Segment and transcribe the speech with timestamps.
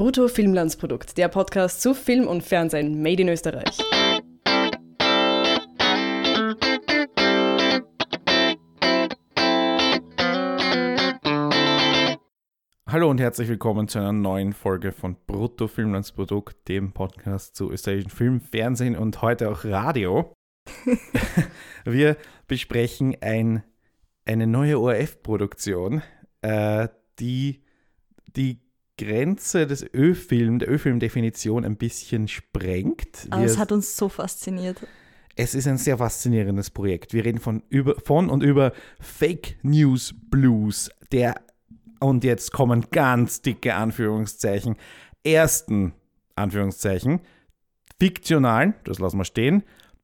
[0.00, 3.76] Brutto Filmlandsprodukt, der Podcast zu Film und Fernsehen made in Österreich.
[12.86, 18.08] Hallo und herzlich willkommen zu einer neuen Folge von Brutto Filmlandsprodukt, dem Podcast zu österreichischen
[18.08, 20.32] Film, Fernsehen und heute auch Radio.
[21.84, 23.64] Wir besprechen ein,
[24.24, 26.00] eine neue ORF-Produktion,
[26.40, 26.88] äh,
[27.18, 27.60] die
[28.34, 28.69] die
[29.00, 33.26] Grenze des Ö-Film, der Ö-Film-Definition ein bisschen sprengt.
[33.30, 34.76] Aber es hat uns so fasziniert.
[35.36, 37.14] es ist ein sehr faszinierendes Projekt.
[37.14, 41.34] Wir reden von, über, von und über Fake News Blues, der,
[41.98, 44.76] und jetzt kommen ganz dicke Anführungszeichen,
[45.24, 45.94] ersten
[46.36, 47.20] Anführungszeichen,
[47.98, 49.62] fiktionalen, das lassen wir stehen,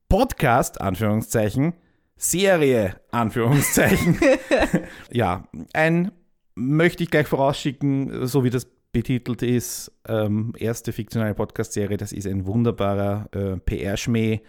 [0.08, 1.74] Podcast, Anführungszeichen,
[2.16, 4.18] Serie, Anführungszeichen.
[5.10, 6.12] ja, ein,
[6.54, 12.26] möchte ich gleich vorausschicken, so wie das betitelt ist, ähm, erste fiktionale Podcast-Serie, das ist
[12.26, 14.40] ein wunderbarer äh, PR-Schmäh.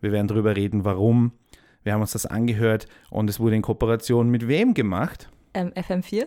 [0.00, 1.30] Wir werden darüber reden, warum.
[1.84, 5.30] Wir haben uns das angehört und es wurde in Kooperation mit wem gemacht?
[5.54, 6.26] Ähm, FM4,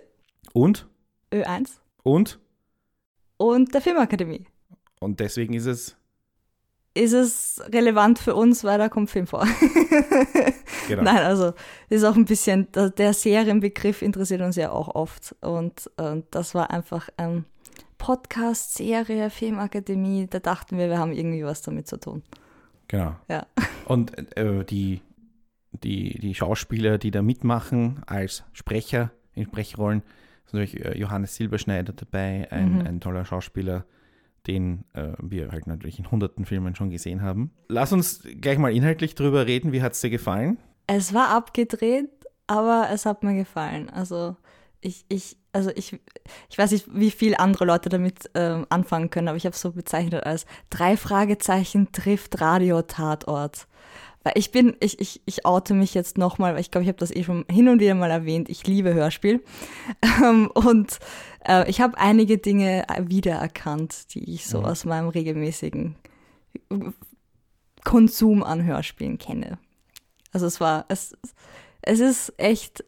[0.53, 0.87] Und?
[1.33, 1.71] Ö1
[2.03, 2.39] Und?
[3.35, 4.45] und der Filmakademie.
[5.01, 5.97] Und deswegen ist es.
[6.93, 9.45] Ist es relevant für uns, weil da kommt Film vor.
[10.87, 11.03] Genau.
[11.03, 11.53] Nein, also
[11.89, 15.35] ist auch ein bisschen, der, der Serienbegriff interessiert uns ja auch oft.
[15.41, 17.45] Und, und das war einfach ein
[17.97, 20.27] Podcast, Serie, Filmakademie.
[20.29, 22.23] Da dachten wir, wir haben irgendwie was damit zu tun.
[22.87, 23.15] Genau.
[23.29, 23.45] Ja.
[23.85, 25.01] Und äh, die,
[25.71, 30.03] die, die Schauspieler, die da mitmachen als Sprecher in Sprechrollen,
[30.45, 32.81] ist natürlich äh, Johannes Silberschneider dabei, ein, Mhm.
[32.87, 33.85] ein toller Schauspieler,
[34.47, 37.51] den äh, wir halt natürlich in hunderten Filmen schon gesehen haben.
[37.67, 39.73] Lass uns gleich mal inhaltlich drüber reden.
[39.73, 40.57] Wie hat es dir gefallen?
[40.87, 42.09] Es war abgedreht,
[42.47, 43.89] aber es hat mir gefallen.
[43.89, 44.37] Also
[44.81, 45.99] ich, ich, also ich,
[46.49, 49.61] ich weiß nicht, wie viel andere Leute damit ähm, anfangen können, aber ich habe es
[49.61, 53.67] so bezeichnet als drei Fragezeichen trifft Radio-Tatort.
[54.23, 56.99] Weil ich bin, ich, ich, ich oute mich jetzt nochmal, weil ich glaube, ich habe
[56.99, 59.43] das eh schon hin und wieder mal erwähnt, ich liebe Hörspiel.
[60.23, 60.97] Ähm, und
[61.47, 64.65] äh, ich habe einige Dinge wiedererkannt, die ich so Mhm.
[64.65, 65.95] aus meinem regelmäßigen
[67.83, 69.59] Konsum an Hörspielen kenne.
[70.33, 71.15] Also es war, es,
[71.81, 72.83] es ist echt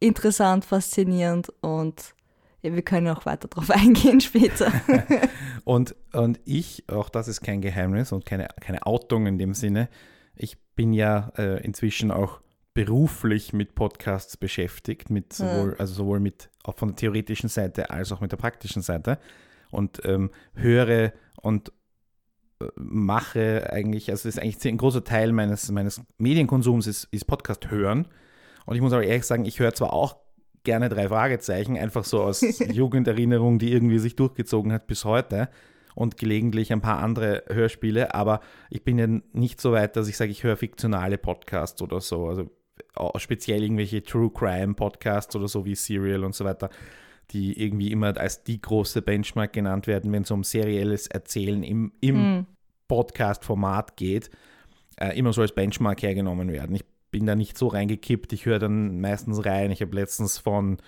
[0.00, 2.14] interessant, faszinierend und
[2.62, 4.72] ja, wir können auch weiter drauf eingehen später.
[5.64, 9.88] Und, und ich, auch das ist kein Geheimnis und keine, keine Outung in dem Sinne,
[10.34, 12.40] ich bin ja äh, inzwischen auch
[12.74, 18.10] beruflich mit Podcasts beschäftigt, mit sowohl, also sowohl mit auch von der theoretischen Seite als
[18.10, 19.18] auch mit der praktischen Seite
[19.70, 21.12] und ähm, höre
[21.42, 21.72] und
[22.60, 27.70] äh, mache eigentlich, also ist eigentlich ein großer Teil meines, meines Medienkonsums ist, ist Podcast
[27.70, 28.08] hören.
[28.70, 30.18] Und ich muss aber ehrlich sagen, ich höre zwar auch
[30.62, 32.40] gerne drei Fragezeichen, einfach so aus
[32.72, 35.48] Jugenderinnerung, die irgendwie sich durchgezogen hat bis heute
[35.96, 38.38] und gelegentlich ein paar andere Hörspiele, aber
[38.70, 42.28] ich bin ja nicht so weit, dass ich sage, ich höre fiktionale Podcasts oder so,
[42.28, 42.48] also
[43.16, 46.70] speziell irgendwelche True Crime Podcasts oder so wie Serial und so weiter,
[47.32, 51.90] die irgendwie immer als die große Benchmark genannt werden, wenn es um serielles Erzählen im,
[52.00, 52.46] im Hm.
[52.86, 54.30] Podcast-Format geht,
[54.94, 56.76] äh, immer so als Benchmark hergenommen werden.
[56.76, 59.70] Ich bin da nicht so reingekippt, ich höre dann meistens rein.
[59.70, 60.78] Ich habe letztens von,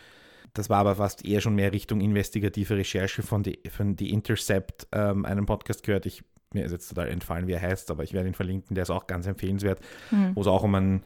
[0.54, 4.86] das war aber fast eher schon mehr Richtung investigative Recherche von The, von The Intercept,
[4.92, 6.06] ähm, einen Podcast gehört.
[6.06, 6.22] Ich,
[6.52, 8.90] mir ist jetzt total entfallen, wie er heißt, aber ich werde ihn verlinken, der ist
[8.90, 9.80] auch ganz empfehlenswert,
[10.10, 10.32] Hm.
[10.34, 11.02] wo es auch um einen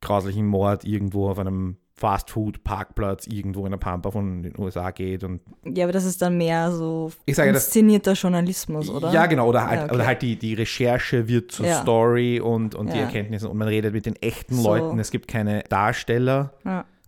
[0.00, 5.40] grauslichen Mord irgendwo auf einem Fastfood-Parkplatz irgendwo in der Pampa von den USA geht und
[5.64, 9.12] Ja, aber das ist dann mehr so Ich sage, das- inszenierter Journalismus, oder?
[9.12, 9.48] Ja, genau.
[9.48, 9.94] Oder halt, Ja, okay.
[9.94, 11.80] oder halt die, die Recherche wird zur Ja.
[11.82, 13.04] Story und, und die Ja.
[13.04, 14.68] Erkenntnisse und man redet mit den echten So.
[14.74, 14.98] Leuten.
[14.98, 16.52] Es gibt keine Darsteller,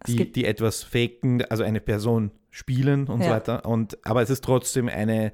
[0.07, 3.65] die, die etwas faken, also eine Person spielen und so weiter.
[3.65, 5.31] Und, aber es ist trotzdem eine,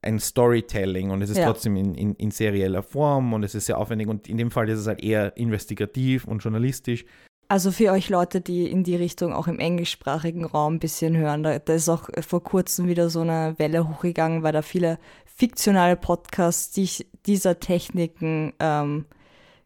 [0.00, 1.46] ein Storytelling und es ist Ja.
[1.46, 4.68] trotzdem in, in, in serieller Form und es ist sehr aufwendig und in dem Fall
[4.68, 7.04] ist es halt eher investigativ und journalistisch.
[7.48, 11.42] Also für euch Leute, die in die Richtung auch im englischsprachigen Raum ein bisschen hören,
[11.42, 15.96] da, da ist auch vor kurzem wieder so eine Welle hochgegangen, weil da viele fiktionale
[15.96, 16.88] Podcasts die,
[17.26, 19.04] dieser Techniken ähm,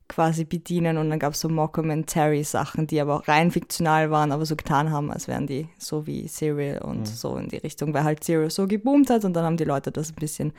[0.08, 4.46] quasi bedienen und dann gab es so Mockumentary-Sachen, die aber auch rein fiktional waren, aber
[4.46, 7.06] so getan haben, als wären die so wie Serial und Mhm.
[7.06, 9.90] so in die Richtung, weil halt Serial so geboomt hat und dann haben die Leute
[9.90, 10.52] das ein bisschen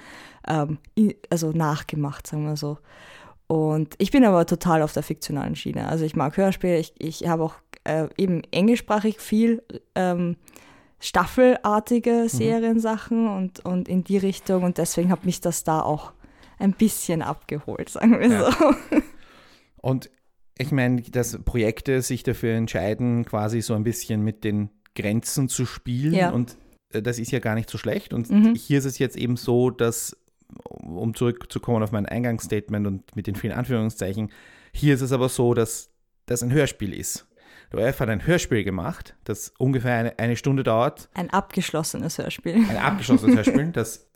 [0.48, 0.78] ähm,
[1.30, 2.78] also nachgemacht, sagen wir so.
[3.48, 5.88] Und ich bin aber total auf der fiktionalen Schiene.
[5.88, 7.56] Also ich mag Hörspiele, ich, ich habe auch
[7.86, 9.64] äh, eben englischsprachig viel
[9.96, 10.36] ähm,
[11.00, 16.12] staffelartige Seriensachen und, und in die Richtung und deswegen hat mich das da auch
[16.60, 18.52] ein bisschen abgeholt, sagen wir Ja.
[18.52, 18.74] so.
[19.82, 20.10] Und
[20.58, 25.66] ich meine, dass Projekte sich dafür entscheiden, quasi so ein bisschen mit den Grenzen zu
[25.68, 26.32] spielen Ja.
[26.32, 26.58] und
[26.92, 28.12] äh, das ist ja gar nicht so schlecht.
[28.14, 28.56] Und Mhm.
[28.56, 30.18] hier ist es jetzt eben so, dass,
[30.70, 34.32] um zurückzukommen auf mein Eingangsstatement und mit den vielen Anführungszeichen,
[34.72, 35.90] hier ist es aber so, dass
[36.26, 37.28] das ein Hörspiel ist.
[37.72, 42.56] Der ORF hat ein Hörspiel gemacht, das ungefähr eine, eine Stunde dauert, Ein abgeschlossenes Hörspiel.
[42.56, 44.08] ein abgeschlossenes Hörspiel, das,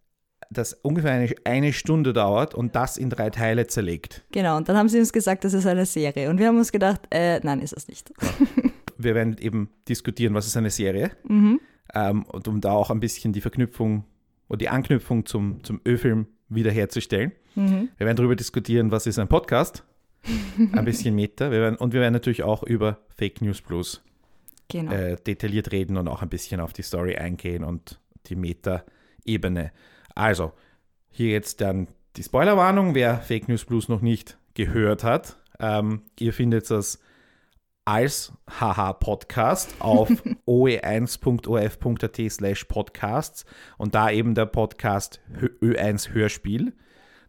[0.50, 4.24] das ungefähr eine, eine Stunde dauert und das in drei Teile zerlegt.
[4.32, 6.30] Genau, und dann haben sie uns gesagt, das ist eine Serie.
[6.30, 8.12] Und wir haben uns gedacht, äh, nein, ist es nicht.
[8.98, 11.12] Wir werden eben diskutieren, was ist eine Serie.
[11.28, 11.60] Mhm.
[11.94, 14.06] ähm, und um da auch ein bisschen die Verknüpfung
[14.52, 17.32] oder die Anknüpfung zum, zum Ö-Film wiederherzustellen.
[17.56, 17.88] Mhm.
[17.98, 19.86] Wir werden darüber diskutieren, was ist ein Podcast,
[20.74, 21.52] ein bisschen Meta.
[21.52, 24.04] Wir werden, und wir werden natürlich auch über Fake News Blues
[24.68, 24.92] Genau.
[24.92, 29.72] äh, detailliert reden und auch ein bisschen auf die Story eingehen und die Meta-Ebene.
[30.16, 30.52] Also,
[31.10, 31.88] hier jetzt dann
[32.18, 35.38] die Spoilerwarnung, wer Fake News Blues noch nicht gehört hat.
[35.60, 37.00] Ähm, ihr findet das
[37.86, 40.10] als HH-Podcast auf
[40.48, 43.46] oe1.orf.at slash podcasts
[43.78, 46.74] und da eben der Podcast Hö- Ö1 Hörspiel.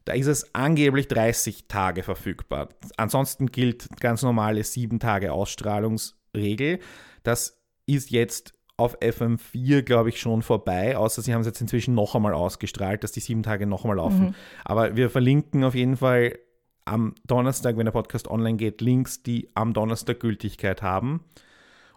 [0.04, 2.68] Da ist es angeblich 30 Tage verfügbar.
[2.96, 6.80] Ansonsten gilt ganz normale 7 Tage Ausstrahlungsregel.
[7.22, 11.94] Das ist jetzt auf FM4, glaube ich, schon vorbei, außer sie haben es jetzt inzwischen
[11.94, 14.34] noch einmal ausgestrahlt, dass die sieben Tage noch einmal laufen.
[14.64, 16.36] Aber wir verlinken auf jeden Fall
[16.84, 21.24] am Donnerstag, wenn der Podcast online geht, Links, die am Donnerstag Gültigkeit haben.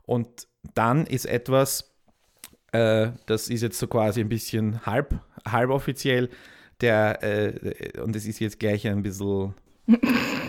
[0.04, 1.96] Und dann ist etwas,
[2.72, 6.30] äh, das ist jetzt so quasi ein bisschen halb, halb offiziell,
[6.82, 9.54] der, äh, und es ist jetzt gleich ein bisschen.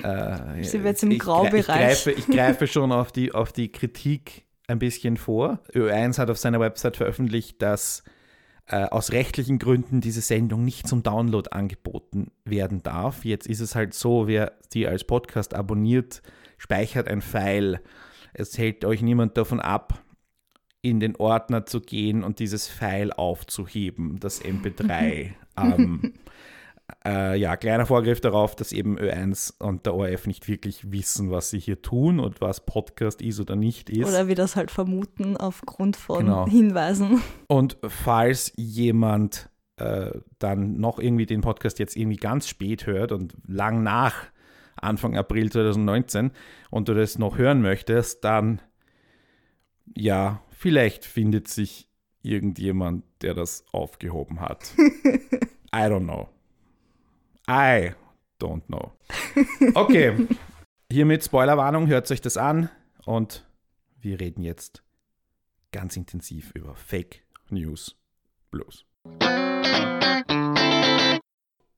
[0.02, 1.60] Äh, Sind wir jetzt im ich, Graubereich?
[1.60, 5.60] Ich greife, ich greife schon auf die, auf die Kritik ein bisschen vor.
[5.72, 8.02] Ö1 hat auf seiner Website veröffentlicht, dass
[8.68, 13.24] äh, aus rechtlichen Gründen diese Sendung nicht zum Download angeboten werden darf.
[13.24, 16.22] Jetzt ist es halt so, wer die als Podcast abonniert,
[16.58, 17.80] speichert ein File.
[18.32, 20.02] Es hält euch niemand davon ab,
[20.82, 25.30] in den Ordner zu gehen und dieses File aufzuheben, das MP3.
[25.56, 26.14] ähm,
[27.04, 31.50] äh, ja, kleiner Vorgriff darauf, dass eben Ö1 und der ORF nicht wirklich wissen, was
[31.50, 34.08] sie hier tun und was Podcast ist oder nicht ist.
[34.08, 36.46] Oder wir das halt vermuten aufgrund von Genau.
[36.48, 37.22] Hinweisen.
[37.48, 43.34] Und falls jemand äh, dann noch irgendwie den Podcast jetzt irgendwie ganz spät hört und
[43.46, 44.14] lang nach
[44.76, 46.30] Anfang April 2019
[46.70, 48.60] und du das noch hören möchtest, dann
[49.94, 51.88] ja, vielleicht findet sich
[52.22, 54.72] irgendjemand, der das aufgehoben hat.
[55.74, 56.28] I don't know.
[57.48, 57.92] I
[58.40, 58.92] don't know.
[59.74, 60.26] Okay,
[60.90, 62.70] hiermit Spoilerwarnung, hört euch das an
[63.04, 63.46] und
[64.00, 64.82] wir reden jetzt
[65.72, 67.96] ganz intensiv über Fake News
[68.50, 68.84] Blues.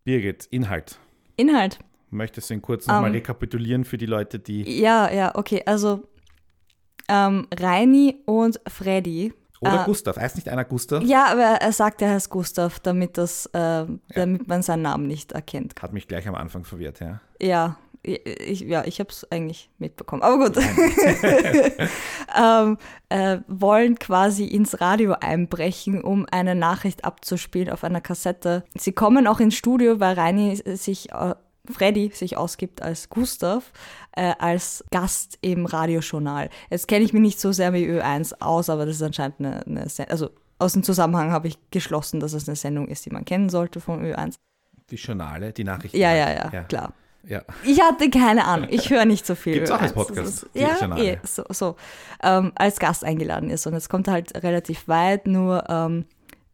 [0.05, 0.99] Birgit, Inhalt.
[1.37, 1.79] Inhalt.
[2.11, 3.17] Möchtest du ihn kurz nochmal Ähm.
[3.17, 4.63] rekapitulieren für die Leute, die.
[4.81, 5.63] Ja, ja, okay.
[5.67, 6.09] Also
[7.09, 9.35] ähm, Reini und Freddy.
[9.61, 10.17] Oder äh, Gustav.
[10.17, 11.03] Heißt nicht einer Gustav?
[11.03, 15.33] Ja, aber er sagt, er heißt Gustav, damit, das, ähm, damit man seinen Namen nicht
[15.33, 15.75] erkennt.
[15.81, 17.21] Hat mich gleich am Anfang verwirrt, ja.
[17.41, 20.23] Ja, ich, ja, ich habe es eigentlich mitbekommen.
[20.23, 20.57] Aber gut.
[22.37, 22.79] ähm,
[23.09, 28.65] äh, wollen quasi ins Radio einbrechen, um eine Nachricht abzuspielen auf einer Kassette.
[28.77, 31.35] Sie kommen auch ins Studio, weil Reini sich, äh,
[31.73, 33.73] Freddy sich ausgibt als Gustav,
[34.17, 36.51] äh, als Gast im Radiojournal.
[36.71, 39.67] Jetzt kenne ich mich nicht so sehr wie Ö1 aus, aber das ist anscheinend eine,
[39.67, 43.11] eine Sen- also aus dem Zusammenhang habe ich geschlossen, dass es eine Sendung ist, die
[43.11, 44.35] man kennen sollte von Ö1.
[44.91, 45.97] Die Journale, die Nachrichten.
[45.99, 46.93] Ja, ja, ja, klar.
[47.25, 47.43] Ja.
[47.65, 48.69] Ich hatte keine Ahnung.
[48.71, 49.53] Ich höre nicht so viel.
[49.55, 49.95] Gibt's auch als Ö1.
[49.95, 51.77] Podcast, ist- Ja, eh, so, so.
[52.23, 53.67] Ähm, als Gast eingeladen ist.
[53.67, 56.07] Und jetzt kommt er halt relativ weit, nur ähm,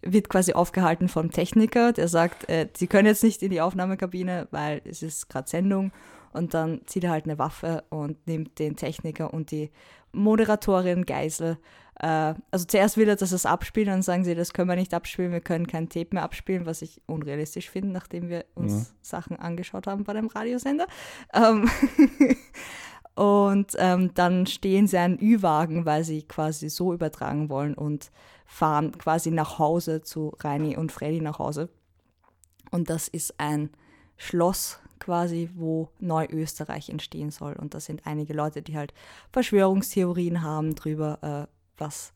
[0.05, 4.49] wird quasi aufgehalten vom Techniker, der sagt, äh, sie können jetzt nicht in die Aufnahmekabine,
[4.51, 5.93] weil es ist gerade Sendung.
[6.33, 9.71] Und dann zieht er halt eine Waffe und nimmt den Techniker und die
[10.13, 11.59] Moderatorin Geisel.
[12.01, 14.77] Äh, also zuerst will er, dass er es abspielt, dann sagen sie, das können wir
[14.77, 18.95] nicht abspielen, wir können kein Tape mehr abspielen, was ich unrealistisch finde, nachdem wir uns
[19.01, 20.87] Sachen angeschaut haben bei dem Radiosender.
[21.33, 21.71] Ähm,
[23.15, 28.11] und ähm, dann stehen sie einen Ü-Wagen, weil sie quasi so übertragen wollen und
[28.55, 31.71] fahren quasi nach Hause zu Reini und Freddy nach Hause.
[32.71, 33.71] Und das ist ein
[34.17, 37.55] Schloss quasi, wo Neuösterreich entstehen soll.
[37.55, 38.95] Und da sind einige Leute, die halt
[39.33, 41.19] Verschwörungstheorien haben drüber,
[41.49, 42.13] äh, was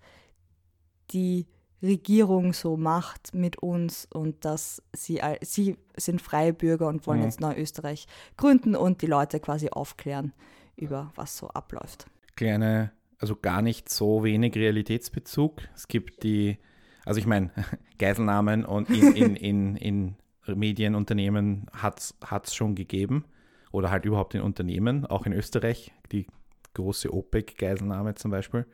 [1.10, 1.48] die
[1.82, 7.24] Regierung so macht mit uns und dass sie, sie sind freie Bürger und wollen Mhm.
[7.24, 10.32] jetzt Neuösterreich gründen und die Leute quasi aufklären
[10.76, 12.06] über was so abläuft.
[12.36, 15.62] Kleine, also gar nicht so wenig Realitätsbezug.
[15.74, 16.58] Es gibt die,
[17.04, 17.50] also ich meine,
[17.98, 19.36] Geiselnahmen und in, in,
[19.76, 23.24] in, in Medienunternehmen hat es schon gegeben.
[23.70, 26.26] Oder halt überhaupt in Unternehmen, auch in Österreich, die
[26.72, 28.64] große OPEC-Geiselnahme zum Beispiel.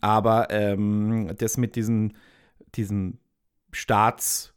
[0.00, 2.14] Aber ähm, das mit diesen
[2.76, 3.18] diesen
[3.72, 4.54] Staats,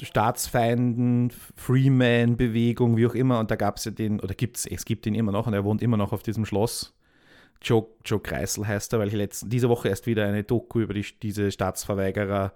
[0.00, 3.38] Staatsfeinden, Freeman-Bewegung, wie auch immer.
[3.38, 5.64] Und da gab es ja den, oder gibt's, es gibt ihn immer noch und er
[5.64, 6.94] wohnt immer noch auf diesem Schloss.
[7.62, 10.94] Joe, Joe Kreisel heißt er, weil ich letzten, diese Woche erst wieder eine Doku über
[10.94, 12.52] die, diese Staatsverweigerer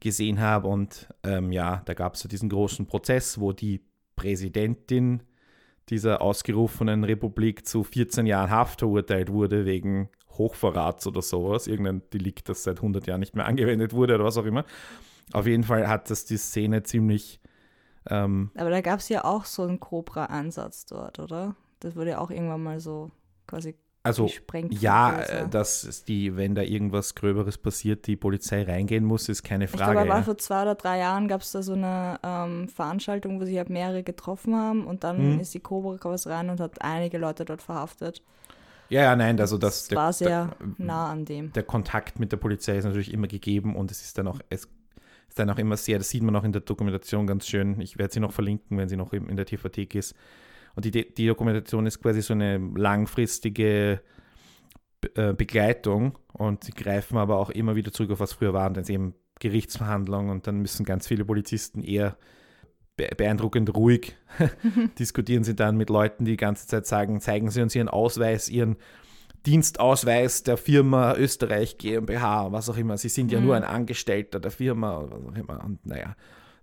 [0.00, 0.68] gesehen habe.
[0.68, 3.80] Und ähm, ja, da gab es ja diesen großen Prozess, wo die
[4.16, 5.22] Präsidentin
[5.88, 11.66] dieser ausgerufenen Republik zu 14 Jahren Haft verurteilt wurde wegen Hochverrats oder sowas.
[11.66, 14.64] Irgendein Delikt, das seit 100 Jahren nicht mehr angewendet wurde oder was auch immer.
[15.32, 17.40] Auf jeden Fall hat das die Szene ziemlich.
[18.08, 21.56] Ähm, Aber da gab es ja auch so einen Cobra-Ansatz dort, oder?
[21.80, 23.10] Das wurde ja auch irgendwann mal so
[23.46, 24.28] quasi also
[24.70, 29.64] ja, äh, dass die, wenn da irgendwas Gröberes passiert, die Polizei reingehen muss, ist keine
[29.66, 29.92] Ich Frage.
[29.92, 30.22] glaube, war ja.
[30.24, 33.70] vor zwei oder drei Jahren gab es da so eine ähm, Veranstaltung, wo sich halt
[33.70, 35.40] mehrere getroffen haben und dann Mhm.
[35.40, 38.22] ist die Cobra raus rein und hat einige Leute dort verhaftet.
[38.88, 41.52] ja, ja, nein, also das, Das war sehr der, nah an dem.
[41.52, 44.68] der Kontakt mit der Polizei ist natürlich immer gegeben und es ist dann auch, es
[45.28, 47.80] ist dann auch immer sehr, das sieht man auch in der Dokumentation ganz schön.
[47.80, 50.14] Ich werde sie noch verlinken, wenn sie noch in der TVT ist.
[50.74, 54.00] Und die, die Dokumentation ist quasi so eine langfristige
[55.00, 58.68] Be- äh, Begleitung und sie greifen aber auch immer wieder zurück auf was früher war,
[58.68, 62.16] und dann ist eben Gerichtsverhandlungen und dann müssen ganz viele Polizisten eher
[62.96, 64.14] be beeindruckend ruhig
[64.98, 68.48] diskutieren sie dann mit Leuten, die die ganze Zeit sagen, zeigen sie uns ihren Ausweis,
[68.48, 68.76] ihren
[69.46, 72.96] Dienstausweis der Firma Österreich GmbH, was auch immer.
[72.96, 73.46] Sie sind ja Mhm.
[73.46, 75.64] nur ein Angestellter der Firma was auch immer.
[75.64, 76.14] Und naja,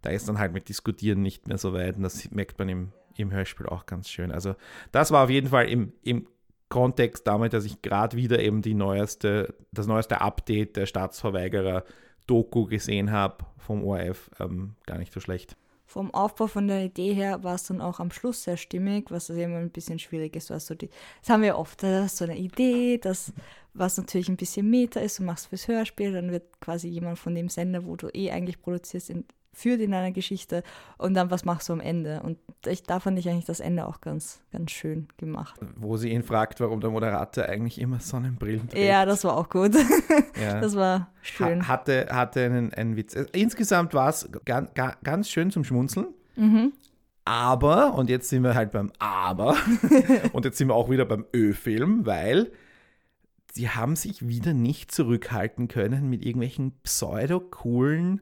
[0.02, 2.92] da ist dann halt mit Diskutieren nicht mehr so weit und das merkt man im,
[3.18, 4.32] im Hörspiel auch ganz schön.
[4.32, 4.56] Also
[4.92, 6.28] das war auf jeden Fall im, im
[6.70, 11.84] Kontext damit, dass ich gerade wieder eben die neueste, das neueste Update der Staatsverweigerer
[12.28, 15.56] Doku gesehen habe vom ORF, ähm, gar nicht so schlecht.
[15.86, 19.32] Vom Aufbau von der Idee her war es dann auch am Schluss sehr stimmig, was
[19.32, 20.52] immer ein bisschen schwierig ist.
[20.52, 20.88] Was die,
[21.22, 23.34] das haben wir oft, da hast du so eine Idee, das,
[23.74, 27.34] was natürlich ein bisschen Meta ist, du machst fürs Hörspiel, dann wird quasi jemand von
[27.34, 29.26] dem Sender, wo du eh eigentlich produzierst, in,
[29.60, 30.64] führt in einer Geschichte
[30.98, 32.22] und dann was machst du am Ende.
[32.24, 35.60] Und ich, da fand ich eigentlich das Ende auch ganz, ganz schön gemacht.
[35.76, 38.88] Wo sie ihn fragt, warum der Moderator eigentlich immer Sonnenbrillen trägt.
[38.88, 39.76] Ja, das war auch gut.
[40.40, 40.62] Ja.
[40.62, 41.64] Das war schön.
[41.64, 43.14] Ha hatte, hatte einen, einen Witz.
[43.34, 44.70] Insgesamt war es ganz,
[45.04, 46.08] ganz schön zum Schmunzeln.
[46.38, 46.72] Mhm.
[47.26, 49.58] Aber, und jetzt sind wir halt beim Aber,
[50.34, 52.52] und jetzt sind wir auch wieder beim Ö-Film, weil
[53.52, 58.22] sie haben sich wieder nicht zurückhalten können mit irgendwelchen pseudo-coolen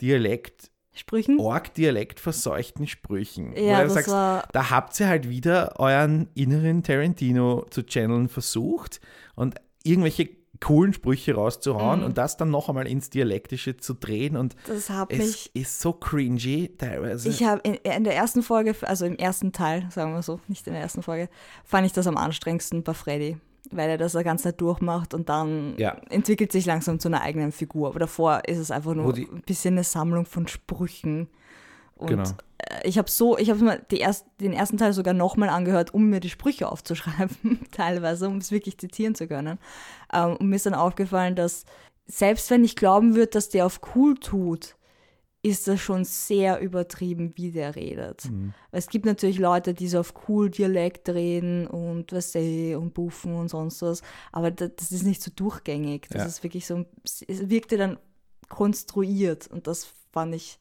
[0.00, 1.40] Dialekt, Sprüchen?
[1.40, 3.56] Org-Dialekt verseuchten Sprüchen.
[3.56, 9.00] Ja, das sagst, war da habt ihr halt wieder euren inneren Tarantino zu channeln versucht
[9.34, 10.28] und irgendwelche
[10.60, 12.06] coolen Sprüche rauszuhauen Mhm.
[12.06, 15.92] und das dann noch einmal ins Dialektische zu drehen und das hat es ist so
[15.92, 17.28] cringy teilweise.
[17.28, 20.66] Ich habe in, in der ersten Folge, also im ersten Teil, sagen wir so, nicht
[20.68, 21.28] in der ersten Folge,
[21.64, 23.36] fand ich das am anstrengendsten bei Freddy,
[23.70, 25.96] weil er das die ganze Zeit durchmacht und dann Ja.
[26.10, 27.88] entwickelt sich langsam zu einer eigenen Figur.
[27.88, 31.28] Aber davor ist es einfach nur die- ein bisschen eine Sammlung von Sprüchen.
[31.96, 32.24] Und Genau.
[32.58, 36.10] äh, ich habe so, ich habe mir erst, den ersten Teil sogar nochmal angehört, um
[36.10, 39.58] mir die Sprüche aufzuschreiben, teilweise, um es wirklich zitieren zu können.
[40.12, 41.64] Ähm, und mir ist dann aufgefallen, dass
[42.06, 44.76] selbst wenn ich glauben würde, dass der auf cool tut,
[45.44, 48.24] ist das schon sehr übertrieben, wie der redet.
[48.30, 48.54] Mhm.
[48.72, 53.34] Es gibt natürlich Leute, die so auf cool Dialekt reden und was sie und buffen
[53.34, 54.00] und sonst was,
[54.32, 56.06] aber das, das ist nicht so durchgängig.
[56.08, 56.26] Das Ja.
[56.28, 57.98] ist wirklich so, es wirkte dann
[58.48, 60.58] konstruiert und das fand ich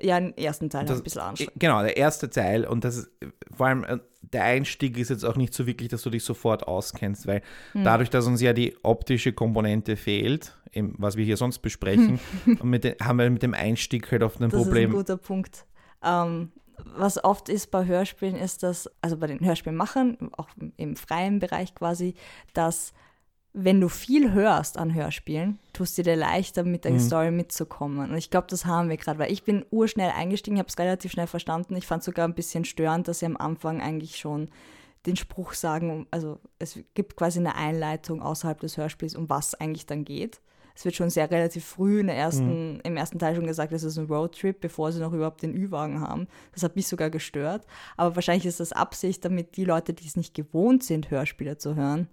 [0.00, 1.60] ja im ersten Teil Das- ein bisschen anstrengend.
[1.60, 3.10] Genau, der erste Teil und das ist
[3.54, 3.98] vor allem äh,
[4.32, 7.42] der Einstieg ist jetzt auch nicht so wirklich, dass du dich sofort auskennst, weil
[7.72, 7.84] Hm.
[7.84, 12.94] dadurch, dass uns ja die optische Komponente fehlt, im, was wir hier sonst besprechen, den,
[13.02, 14.90] haben wir mit dem Einstieg halt oft ein Das Problem.
[14.90, 15.66] ist ein guter Punkt.
[16.04, 16.52] Ähm,
[16.94, 21.74] was oft ist bei Hörspielen, ist das, also bei den Hörspielmachern, auch im freien Bereich
[21.74, 22.14] quasi,
[22.52, 22.92] dass
[23.58, 27.00] wenn du viel hörst an Hörspielen, tust du dir leichter, mit der Mhm.
[27.00, 28.10] Story mitzukommen.
[28.10, 31.12] Und ich glaube, das haben wir gerade, weil ich bin urschnell eingestiegen, habe es relativ
[31.12, 31.74] schnell verstanden.
[31.74, 34.50] Ich fand sogar ein bisschen störend, dass sie am Anfang eigentlich schon
[35.06, 39.86] den Spruch sagen, also es gibt quasi eine Einleitung außerhalb des Hörspiels, um was eigentlich
[39.86, 40.40] dann geht.
[40.74, 43.82] Es wird schon sehr relativ früh in der ersten, im ersten Teil schon gesagt, es
[43.84, 46.26] ist ein Roadtrip, bevor sie noch überhaupt den Ü-Wagen haben.
[46.52, 47.64] Das hat mich sogar gestört.
[47.96, 51.74] Aber wahrscheinlich ist das Absicht, damit die Leute, die es nicht gewohnt sind, Hörspiele zu
[51.76, 52.08] hören,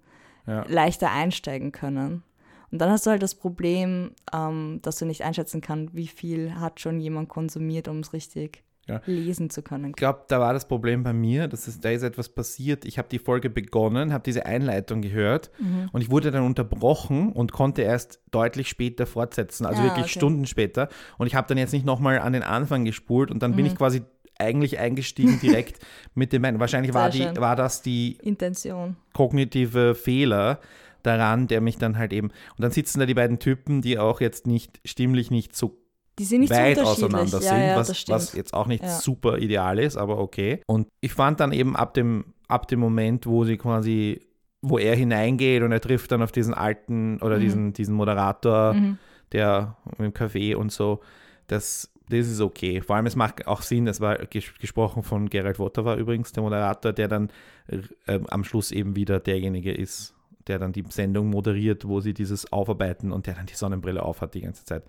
[0.47, 0.65] Ja.
[0.67, 2.23] leichter einsteigen können.
[2.71, 6.55] Und dann hast du halt das Problem, ähm, dass du nicht einschätzen kannst, wie viel
[6.55, 8.99] hat schon jemand konsumiert, um es richtig Ja.
[9.05, 9.91] lesen zu können.
[9.91, 12.83] Ich glaube, da war das Problem bei mir, dass es, da ist etwas passiert.
[12.83, 15.89] Ich habe die Folge begonnen, habe diese Einleitung gehört Mhm.
[15.93, 20.19] und ich wurde dann unterbrochen und konnte erst deutlich später fortsetzen, also Ah, wirklich okay.
[20.19, 20.89] Stunden später.
[21.17, 23.71] Und ich habe dann jetzt nicht nochmal an den Anfang gespult und dann bin Mhm.
[23.71, 24.01] ich quasi
[24.43, 25.79] eigentlich eingestiegen direkt
[26.13, 28.95] mit dem Wahrscheinlich war, die, war das die Intention.
[29.13, 30.59] kognitive Fehler,
[31.03, 32.27] daran, der mich dann halt eben.
[32.29, 35.77] Und dann sitzen da die beiden Typen, die auch jetzt nicht stimmlich nicht so
[36.17, 37.49] Die sind nicht weit so auseinander unterschiedlich.
[37.49, 38.99] sind, ja, ja, was, was jetzt auch nicht Ja.
[38.99, 40.61] super ideal ist, aber okay.
[40.65, 44.21] Und ich fand dann eben ab dem, ab dem Moment, wo sie quasi,
[44.61, 47.41] wo er hineingeht und er trifft dann auf diesen alten oder Mhm.
[47.41, 48.97] diesen, diesen Moderator, Mhm.
[49.33, 51.01] der im Café und so,
[51.47, 52.81] das, das ist okay.
[52.81, 56.31] Vor allem, es macht auch Sinn, es war ges gesprochen von Gerald Wotter war übrigens
[56.31, 57.29] der Moderator, der dann
[57.67, 60.13] äh, am Schluss eben wieder derjenige ist,
[60.47, 64.33] der dann die Sendung moderiert, wo sie dieses aufarbeiten und der dann die Sonnenbrille aufhat
[64.33, 64.83] die ganze Zeit.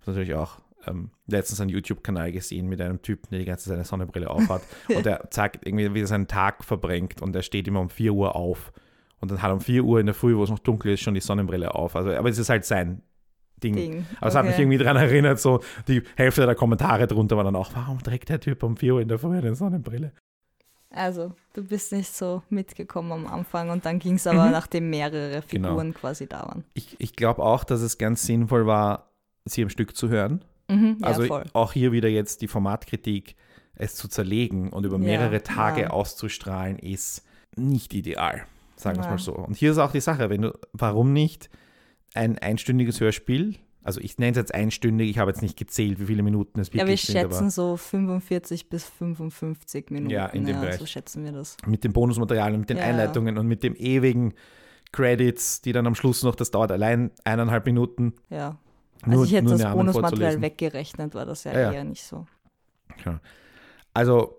[0.00, 3.76] Ist natürlich auch ähm, letztens einen YouTube-Kanal gesehen mit einem Typen, der die ganze Zeit
[3.76, 7.68] eine Sonnenbrille aufhat und der zeigt irgendwie, wie er seinen Tag verbringt und er steht
[7.68, 8.72] immer um 4 Uhr auf
[9.20, 11.00] und dann hat er um 4 Uhr in der Früh, wo es noch dunkel ist,
[11.00, 11.94] schon die Sonnenbrille auf.
[11.94, 13.02] Also, aber es ist halt sein
[13.60, 13.76] Ding.
[13.76, 14.06] Ding.
[14.18, 17.56] Aber es hat mich irgendwie daran erinnert, so die Hälfte der Kommentare drunter war dann
[17.56, 20.12] auch, warum trägt der Typ um 4 Uhr in der Früh eine Sonnenbrille?
[20.92, 24.50] Also, du bist nicht so mitgekommen am Anfang und dann ging es aber, Mhm.
[24.52, 25.68] nachdem mehrere Genau.
[25.68, 26.64] Figuren quasi da waren.
[26.74, 29.10] Ich, ich glaube auch, dass es ganz sinnvoll war,
[29.44, 30.44] sie am Stück zu hören.
[30.68, 31.44] Mhm, ja, also voll.
[31.52, 33.36] auch hier wieder jetzt die Formatkritik,
[33.76, 35.90] es zu zerlegen und über Ja, mehrere Tage ja.
[35.90, 37.24] auszustrahlen, ist
[37.56, 38.42] nicht ideal,
[38.76, 39.10] sagen wir es Ja.
[39.12, 39.32] mal so.
[39.34, 41.50] Und hier ist auch die Sache, wenn du, warum nicht
[42.14, 46.06] ein einstündiges Hörspiel, also ich nenne es jetzt einstündig, ich habe jetzt nicht gezählt, wie
[46.06, 50.10] viele Minuten es Ja, wir wirklich sind, aber schätzen so 45 bis 55 Minuten.
[50.10, 50.76] Ja, in dem Bereich.
[50.76, 51.56] So schätzen wir das.
[51.66, 52.84] mit dem Bonusmaterial und mit den Ja.
[52.84, 54.34] Einleitungen und mit dem ewigen
[54.92, 58.14] Credits, die dann am Schluss noch, das dauert allein eineinhalb Minuten.
[58.28, 58.58] Ja.
[59.02, 61.72] Also Nur, ich hätte das Bonusmaterial weggerechnet, war das ja, Ja, ja.
[61.72, 62.26] eher nicht so.
[63.06, 63.20] Ja.
[63.94, 64.36] Also,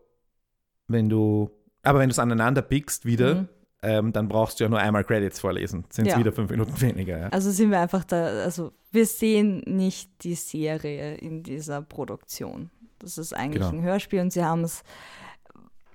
[0.87, 1.49] wenn du,
[1.83, 3.47] aber wenn du es aneinander pickst wieder, Mhm.
[3.83, 5.85] Ähm, dann brauchst du ja nur einmal Credits vorlesen.
[5.89, 6.19] Sind es Ja.
[6.19, 7.17] wieder fünf Minuten weniger.
[7.17, 7.27] Ja?
[7.29, 12.69] Also sind wir einfach da, also wir sehen nicht die Serie in dieser Produktion.
[12.99, 13.77] Das ist eigentlich Genau.
[13.77, 14.83] ein Hörspiel und sie haben es,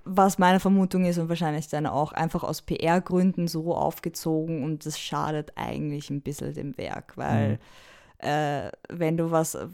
[0.03, 4.99] was meine Vermutung ist und wahrscheinlich deine auch, einfach aus PR-Gründen so aufgezogen und das
[4.99, 7.59] schadet eigentlich ein bisschen dem Werk, weil
[8.19, 9.67] äh, wenn du was, äh,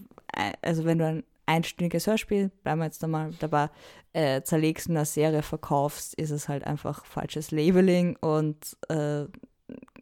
[0.61, 3.69] also wenn du ein einstündiges Hörspiel, bleiben wir jetzt einmal dabei,
[4.13, 9.25] äh, zerlegst und eine Serie verkaufst, ist es halt einfach falsches Labeling und äh,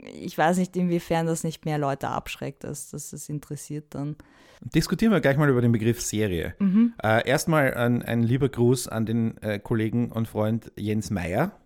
[0.03, 4.15] ich weiß nicht, inwiefern das nicht mehr Leute abschreckt, als dass es interessiert dann.
[4.61, 6.55] Diskutieren wir gleich mal über den Begriff Serie.
[6.59, 6.93] Mhm.
[7.01, 11.59] Äh, erstmal ein, ein lieber Gruß an den äh, Kollegen und Freund Jens Meyer.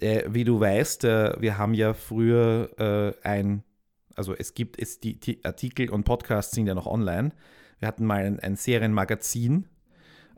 [0.00, 3.62] Äh, wie du weißt, äh, wir haben ja früher äh, ein,
[4.16, 7.32] also es gibt es die, die Artikel und Podcasts sind ja noch online.
[7.82, 9.66] Wir hatten mal ein, ein Serienmagazin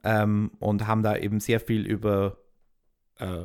[0.03, 2.39] ähm, und haben da eben sehr viel über
[3.19, 3.45] äh,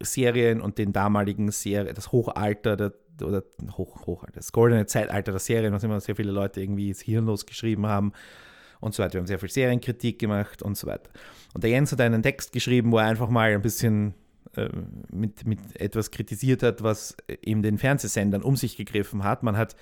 [0.00, 3.42] Serien und den damaligen Serien, das Hochalter der, oder
[3.72, 7.88] Hoch, Hochalter, das goldene Zeitalter der Serien, was immer sehr viele Leute irgendwie hirnlos geschrieben
[7.88, 8.12] haben
[8.78, 9.14] und so weiter.
[9.14, 11.10] Wir haben sehr viel Serienkritik gemacht und so weiter.
[11.54, 14.14] Und der Jens hat einen Text geschrieben, wo er einfach mal ein bisschen
[14.54, 14.68] äh,
[15.10, 19.42] mit, mit etwas kritisiert hat, was eben den Fernsehsendern um sich gegriffen hat.
[19.42, 19.74] Man hat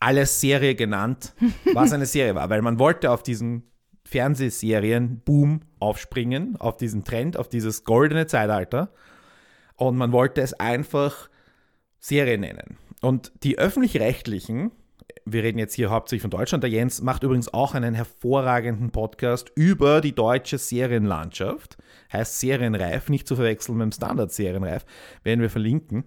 [0.00, 1.34] alles Serie genannt,
[1.74, 3.64] was eine Serie war, weil man wollte auf diesen
[4.04, 8.92] Fernsehserien-Boom aufspringen, auf diesen Trend, auf dieses goldene Zeitalter.
[9.76, 11.28] Und man wollte es einfach
[12.00, 12.78] Serie nennen.
[13.00, 14.72] Und die öffentlich-rechtlichen,
[15.24, 19.52] wir reden jetzt hier hauptsächlich von Deutschland, der Jens macht übrigens auch einen hervorragenden Podcast
[19.54, 21.76] über die deutsche Serienlandschaft.
[22.12, 24.84] Heißt Serienreif, nicht zu verwechseln mit dem Standard-Serienreif,
[25.22, 26.04] werden wir verlinken.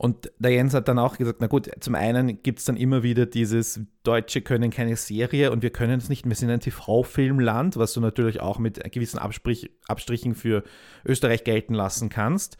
[0.00, 3.02] Und der Jens hat dann auch gesagt, na gut, zum einen gibt es dann immer
[3.02, 7.76] wieder dieses, Deutsche können keine Serie und wir können es nicht, wir sind ein TV-Filmland,
[7.76, 10.64] was du natürlich auch mit gewissen Absprich, Abstrichen für
[11.04, 12.56] Österreich gelten lassen kannst.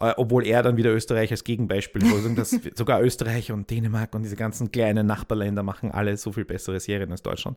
[0.00, 4.22] Äh, obwohl er dann wieder Österreich als Gegenbeispiel vorsingt, dass sogar Österreich und Dänemark und
[4.22, 7.56] diese ganzen kleinen Nachbarländer machen alle so viel bessere Serien als Deutschland.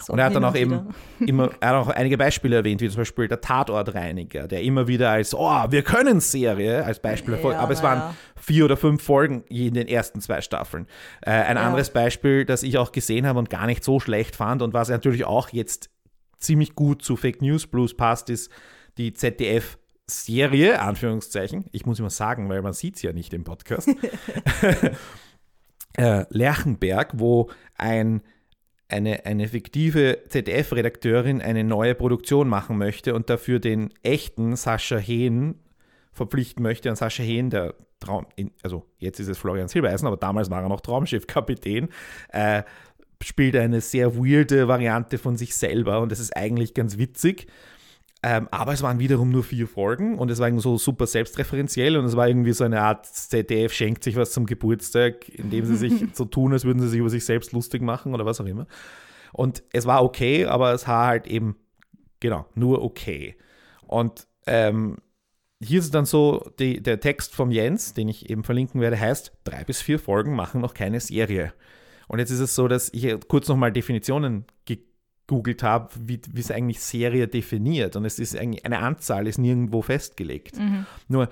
[0.00, 0.88] So Und er hat dann auch eben
[1.20, 5.10] immer, er hat auch einige Beispiele erwähnt, wie zum Beispiel der Tatortreiniger, der immer wieder
[5.10, 8.14] als, oh, wir können Serie als Beispiel erfolgt, Ja, aber es waren ja.
[8.36, 10.86] vier oder fünf Folgen in den ersten zwei Staffeln.
[11.22, 11.62] Äh, ein Ja.
[11.62, 14.90] anderes Beispiel, das ich auch gesehen habe und gar nicht so schlecht fand und was
[14.90, 15.88] natürlich auch jetzt
[16.38, 18.50] ziemlich gut zu Fake News Blues passt, ist
[18.98, 19.78] die ZDF
[20.10, 21.66] Serie, Anführungszeichen.
[21.72, 23.88] Ich muss immer sagen, weil man sieht es ja nicht im Podcast.
[25.98, 28.22] äh, Lerchenberg, wo ein,
[28.88, 35.56] eine, eine fiktive ZDF-Redakteurin eine neue Produktion machen möchte und dafür den echten Sascha Hehn
[36.12, 36.88] verpflichten möchte.
[36.88, 40.62] Und Sascha Hehn, der Traum, in, also jetzt ist es Florian Silbereisen, aber damals war
[40.62, 41.88] er noch Traumschiffkapitän,
[42.30, 42.62] äh,
[43.22, 47.48] spielt eine sehr weirde Variante von sich selber und das ist eigentlich ganz witzig.
[48.22, 52.04] Ähm, aber es waren wiederum nur vier Folgen und es war so super selbstreferenziell und
[52.04, 56.04] es war irgendwie so eine Art ZDF schenkt sich was zum Geburtstag, indem sie sich
[56.14, 58.66] so tun, als würden sie sich über sich selbst lustig machen oder was auch immer.
[59.32, 61.56] Und es war okay, aber es war halt eben,
[62.18, 63.36] genau, nur okay.
[63.86, 64.96] Und ähm,
[65.60, 69.32] hier ist dann so, die, der Text vom Jens, den ich eben verlinken werde, heißt,
[69.44, 71.52] drei bis vier Folgen machen noch keine Serie.
[72.08, 74.46] Und jetzt ist es so, dass ich kurz nochmal Definitionen
[75.28, 77.94] gegoogelt habe, wie, es eigentlich Serie definiert.
[77.94, 80.58] Und es ist eigentlich, eine Anzahl ist nirgendwo festgelegt.
[80.58, 80.86] Mhm.
[81.06, 81.28] Nur,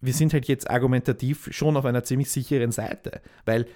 [0.00, 3.66] wir sind halt jetzt argumentativ schon auf einer ziemlich sicheren Seite, weil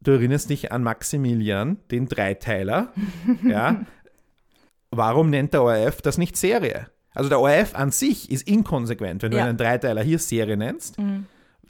[0.00, 2.92] du erinnerst dich an Maximilian, den Dreiteiler,
[3.44, 3.84] ja.
[4.92, 6.88] Warum nennt der ORF das nicht Serie?
[7.14, 9.44] Also der ORF an sich ist inkonsequent, wenn du Ja.
[9.44, 10.96] einen Dreiteiler hier Serie nennst.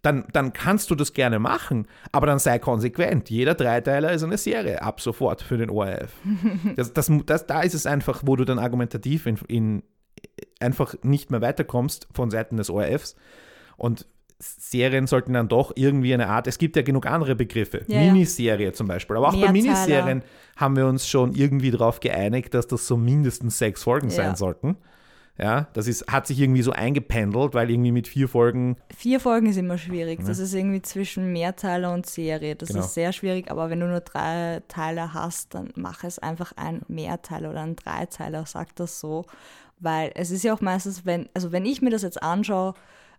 [0.03, 3.29] Dann, dann kannst du das gerne machen, aber dann sei konsequent.
[3.29, 6.13] Jeder Dreiteiler ist eine Serie ab sofort für den ORF.
[6.77, 9.83] Das, das, das, da ist es einfach, wo du dann argumentativ in, in,
[10.59, 13.15] einfach nicht mehr weiterkommst von Seiten des ORFs.
[13.77, 14.07] Und
[14.39, 18.13] Serien sollten dann doch irgendwie eine Art, es gibt ja genug andere Begriffe, Ja, ja.
[18.13, 19.53] Miniserie zum Beispiel, aber auch bei Mehrteiler.
[19.53, 20.23] Miniserien
[20.57, 24.37] haben wir uns schon irgendwie darauf geeinigt, dass das so mindestens sechs Folgen sein Ja.
[24.37, 24.77] sollten.
[25.41, 29.47] Ja, das ist, hat sich irgendwie so eingependelt, weil irgendwie mit vier Folgen, Vier Folgen
[29.47, 30.21] ist immer schwierig.
[30.27, 32.57] Das ist irgendwie zwischen Mehrteiler und Serie.
[32.57, 32.81] Das Genau.
[32.81, 36.83] ist sehr schwierig, aber wenn du nur drei Teile hast, dann mach es einfach ein
[36.89, 39.25] Mehrteiler oder ein Dreiteiler, sag das so.
[39.79, 42.75] Weil es ist ja auch meistens, wenn, also wenn ich mir das jetzt anschaue,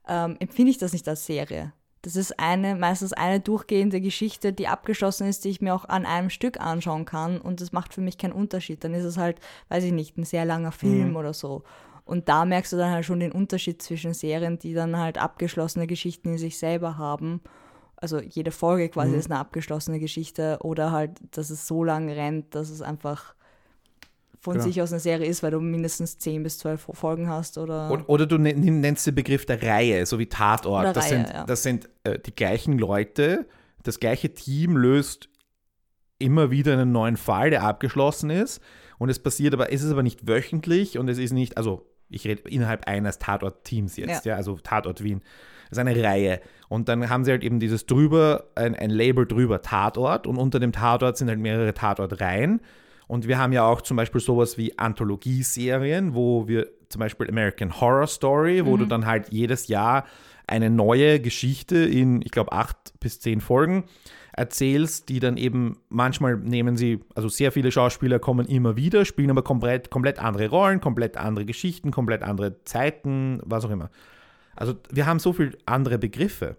[0.07, 1.73] ähm, empfinde ich das nicht als Serie.
[2.03, 6.05] Das ist eine, meistens eine durchgehende Geschichte, die abgeschlossen ist, die ich mir auch an
[6.05, 8.83] einem Stück anschauen kann und das macht für mich keinen Unterschied.
[8.83, 11.63] Dann ist es halt, weiß ich nicht, ein sehr langer Film oder so.
[12.05, 15.87] Und da merkst du dann halt schon den Unterschied zwischen Serien, die dann halt abgeschlossene
[15.87, 17.41] Geschichten in sich selber haben.
[17.95, 22.55] Also jede Folge quasi ist eine abgeschlossene Geschichte oder halt, dass es so lang rennt,
[22.55, 23.35] dass es einfach
[24.39, 24.65] von Genau.
[24.65, 27.91] sich aus eine Serie ist, weil du mindestens 10 bis 12 Folgen hast oder.
[27.91, 30.81] oder, oder du nen- nennst den Begriff der Reihe, so wie Tatort.
[30.85, 31.43] Oder das, Reihe, sind, ja.
[31.45, 33.45] das sind äh, die gleichen Leute,
[33.83, 35.29] das gleiche Team löst
[36.17, 38.61] immer wieder einen neuen Fall, der abgeschlossen ist.
[38.97, 42.25] Und es passiert aber, es ist aber nicht wöchentlich und es ist nicht, also ich
[42.25, 44.33] rede innerhalb eines Tatort-Teams jetzt, ja.
[44.33, 44.35] Ja.
[44.37, 45.21] also Tatort Wien.
[45.69, 46.41] Das ist eine Reihe.
[46.67, 50.59] Und dann haben sie halt eben dieses drüber, ein, ein Label drüber Tatort und unter
[50.59, 52.61] dem Tatort sind halt mehrere Tatortreihen.
[53.07, 57.79] Und wir haben ja auch zum Beispiel sowas wie Anthologieserien, wo wir zum Beispiel American
[57.79, 60.05] Horror Story, wo du dann halt jedes Jahr
[60.47, 63.85] eine neue Geschichte in, ich glaube, acht bis zehn Folgen
[64.33, 69.29] erzählst, die dann eben manchmal nehmen sie, also sehr viele Schauspieler kommen immer wieder, spielen
[69.29, 73.89] aber komplett, komplett andere Rollen, komplett andere Geschichten, komplett andere Zeiten, was auch immer.
[74.55, 76.57] Also wir haben so viele andere Begriffe.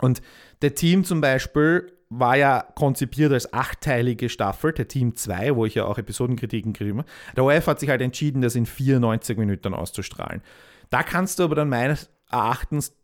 [0.00, 0.22] Und
[0.62, 5.76] der Team zum Beispiel war ja konzipiert als achtteilige Staffel, der Team 2, wo ich
[5.76, 7.04] ja auch Episodenkritiken habe.
[7.36, 10.42] Der ORF hat sich halt entschieden, das in 94 Minuten auszustrahlen.
[10.90, 12.96] Da kannst du aber dann meines Erachtens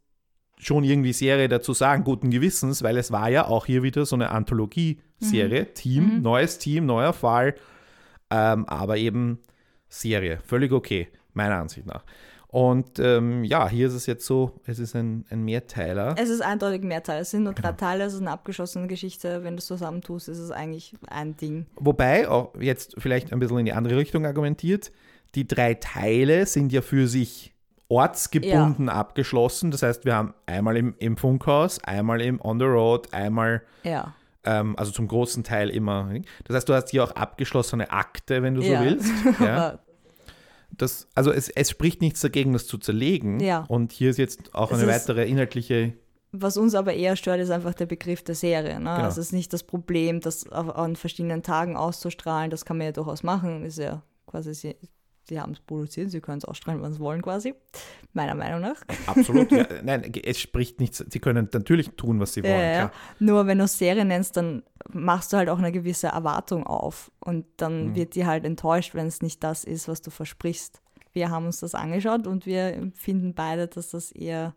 [0.58, 4.16] schon irgendwie Serie dazu sagen, guten Gewissens, weil es war ja auch hier wieder so
[4.16, 5.74] eine Anthologie-Serie.
[5.74, 7.54] Team, neues Team, neuer Fall,
[8.30, 9.38] ähm, aber eben
[9.88, 10.38] Serie.
[10.44, 12.04] Völlig okay, meiner Ansicht nach.
[12.48, 16.14] Und ähm, ja, hier ist es jetzt so, es ist ein, ein Mehrteiler.
[16.16, 17.20] es ist eindeutig Mehrteile.
[17.20, 17.68] Es sind nur Genau.
[17.68, 19.44] drei Teile, es ist eine abgeschlossene Geschichte.
[19.44, 21.66] Wenn du es zusammentust, ist es eigentlich ein Ding.
[21.76, 24.90] Wobei, auch jetzt vielleicht ein bisschen in die andere Richtung argumentiert,
[25.34, 27.52] die drei Teile sind ja für sich
[27.88, 29.70] ortsgebunden abgeschlossen.
[29.70, 34.14] Das heißt, wir haben einmal im, im Funkhaus, einmal im On the Road, einmal, Ja.
[34.44, 36.10] ähm, also zum großen Teil immer.
[36.44, 38.82] Das heißt, du hast hier auch abgeschlossene Akte, wenn du so Ja.
[38.82, 39.10] willst.
[39.40, 39.78] Ja.
[40.72, 43.40] Das, also es, es spricht nichts dagegen, das zu zerlegen.
[43.40, 43.64] Ja.
[43.68, 45.94] Und hier ist jetzt auch Es eine weitere inhaltliche
[46.32, 48.74] Was uns aber eher stört, ist einfach der Begriff der Serie.
[48.80, 48.94] Ne?
[48.96, 49.06] Genau.
[49.06, 52.50] Es ist nicht das Problem, das auf, an verschiedenen Tagen auszustrahlen.
[52.50, 53.64] Das kann man ja durchaus machen.
[53.64, 54.76] Ist ja quasi,
[55.28, 57.54] sie, haben es produziert, sie können es ausstrahlen, wann sie wollen, quasi.
[58.12, 58.76] Meiner Meinung nach.
[59.06, 59.50] Absolut.
[59.52, 61.04] ja, nein, es spricht nichts.
[61.08, 62.52] Sie können natürlich tun, was sie wollen.
[62.52, 62.92] Ja, ja.
[63.18, 67.10] Nur wenn du Serie nennst, dann machst du halt auch eine gewisse Erwartung auf.
[67.20, 67.94] Und dann Mhm.
[67.96, 70.80] wird die halt enttäuscht, wenn es nicht das ist, was du versprichst.
[71.12, 74.54] Wir haben uns das angeschaut und wir empfinden beide, dass das eher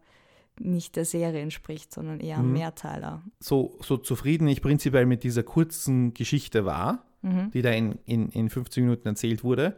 [0.62, 2.50] nicht der Serie entspricht, sondern eher Mhm.
[2.50, 3.24] ein Mehrteiler.
[3.40, 7.52] so, so zufrieden ich prinzipiell mit dieser kurzen Geschichte war, Mhm.
[7.52, 9.78] die da in, in, in 15 Minuten erzählt wurde,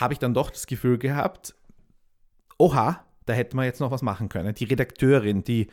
[0.00, 1.54] habe ich dann doch das Gefühl gehabt,
[2.58, 4.54] oha, da hätte man jetzt noch was machen können.
[4.54, 5.68] Die Redakteurin, die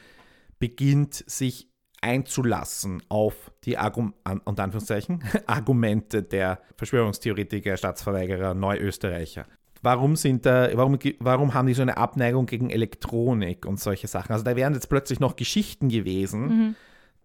[0.60, 1.70] beginnt sich
[2.02, 4.14] einzulassen auf die Argum
[5.48, 9.46] Argumente der Verschwörungstheoretiker, Staatsverweigerer, Neuösterreicher.
[9.82, 14.32] Warum sind da, warum, warum haben die so eine Abneigung gegen Elektronik und solche Sachen?
[14.32, 16.76] Also da wären jetzt plötzlich noch Geschichten gewesen,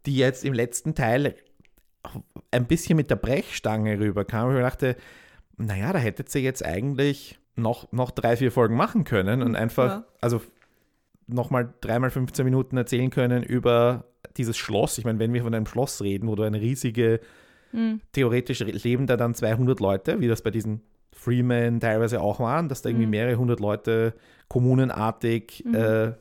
[0.06, 1.36] die jetzt im letzten Teil
[2.50, 4.56] ein bisschen mit der Brechstange rüberkamen.
[4.56, 4.96] Ich dachte,
[5.58, 9.88] naja, da hättet ihr jetzt eigentlich noch, noch drei, vier Folgen machen können und einfach,
[9.88, 10.04] Ja.
[10.20, 10.40] also
[11.26, 14.04] nochmal dreimal 15 Minuten erzählen können über
[14.36, 14.96] dieses Schloss.
[14.98, 17.20] Ich meine, wenn wir von einem Schloss reden, wo du eine riesige,
[17.72, 18.00] Mhm.
[18.12, 20.80] theoretisch leben da dann 200 Leute, wie das bei diesen
[21.12, 23.10] Freeman teilweise auch waren, dass da irgendwie Mhm.
[23.10, 24.14] mehrere hundert Leute
[24.48, 25.74] kommunenartig Mhm.
[25.74, 26.12] äh,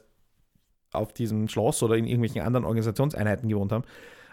[0.92, 3.84] auf diesem Schloss oder in irgendwelchen anderen Organisationseinheiten gewohnt haben.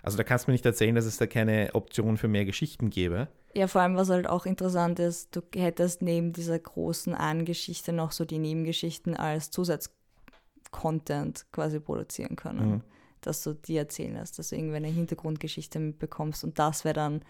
[0.02, 2.90] Also da kannst du mir nicht erzählen, dass es da keine Option für mehr Geschichten
[2.90, 3.28] gäbe.
[3.54, 7.92] Ja, vor allem, was halt auch interessant ist, du hättest neben dieser großen einen Geschichte
[7.92, 12.70] noch so die Nebengeschichten als Zusatzcontent quasi produzieren können.
[12.70, 12.80] Mhm.
[13.20, 16.44] Dass du die erzählen lässt, dass du irgendwie eine Hintergrundgeschichte mitbekommst.
[16.44, 17.22] Und das wäre dann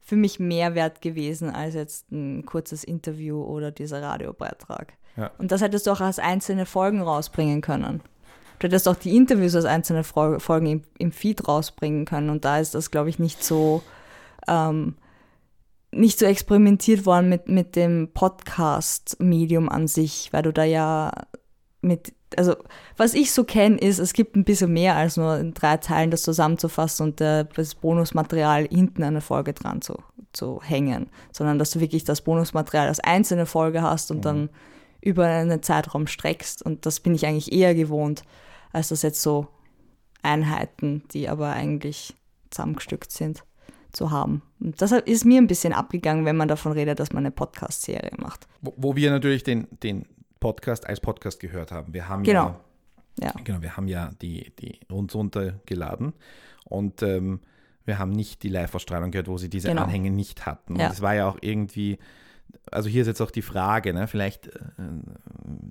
[0.00, 4.94] für mich mehr wert gewesen als jetzt ein kurzes Interview oder dieser Radiobeitrag.
[5.16, 5.32] Ja.
[5.38, 8.00] Und das hättest du auch als einzelne Folgen rausbringen können.
[8.58, 12.30] Du hättest auch die Interviews als einzelne Fol- Folgen im, im Feed rausbringen können.
[12.30, 13.82] Und da ist das, glaube ich, nicht so,
[14.46, 14.94] ähm,
[15.94, 21.12] nicht so experimentiert worden mit, mit dem Podcast-Medium an sich, weil du da ja
[21.80, 22.56] mit, also
[22.96, 26.10] was ich so kenne, ist, es gibt ein bisschen mehr als nur in drei Teilen
[26.10, 30.02] das zusammenzufassen und äh, das Bonusmaterial hinten an eine Folge dran zu,
[30.32, 34.50] zu hängen, sondern dass du wirklich das Bonusmaterial als einzelne Folge hast und dann
[35.00, 36.62] über einen Zeitraum streckst.
[36.62, 38.22] Und das bin ich eigentlich eher gewohnt,
[38.72, 39.48] als das jetzt so
[40.22, 42.14] Einheiten, die aber eigentlich
[42.50, 43.44] zusammengestückt sind,
[43.94, 44.42] zu haben.
[44.60, 48.12] Und deshalb ist mir ein bisschen abgegangen, wenn man davon redet, dass man eine Podcast-Serie
[48.18, 48.46] macht.
[48.60, 50.06] Wo, wo wir natürlich den, den
[50.40, 51.94] Podcast als Podcast gehört haben.
[51.94, 52.56] Wir haben Genau.
[53.20, 53.32] ja, Ja.
[53.44, 56.12] genau, wir haben ja die, die uns runtergeladen
[56.64, 57.40] und ähm,
[57.86, 59.82] wir haben nicht die Live-Ausstrahlung gehört, wo sie diese Genau.
[59.82, 60.74] Anhänge nicht hatten.
[60.74, 61.98] Und es war ja auch irgendwie,
[62.70, 64.52] also hier ist jetzt auch die Frage, ne, vielleicht, äh,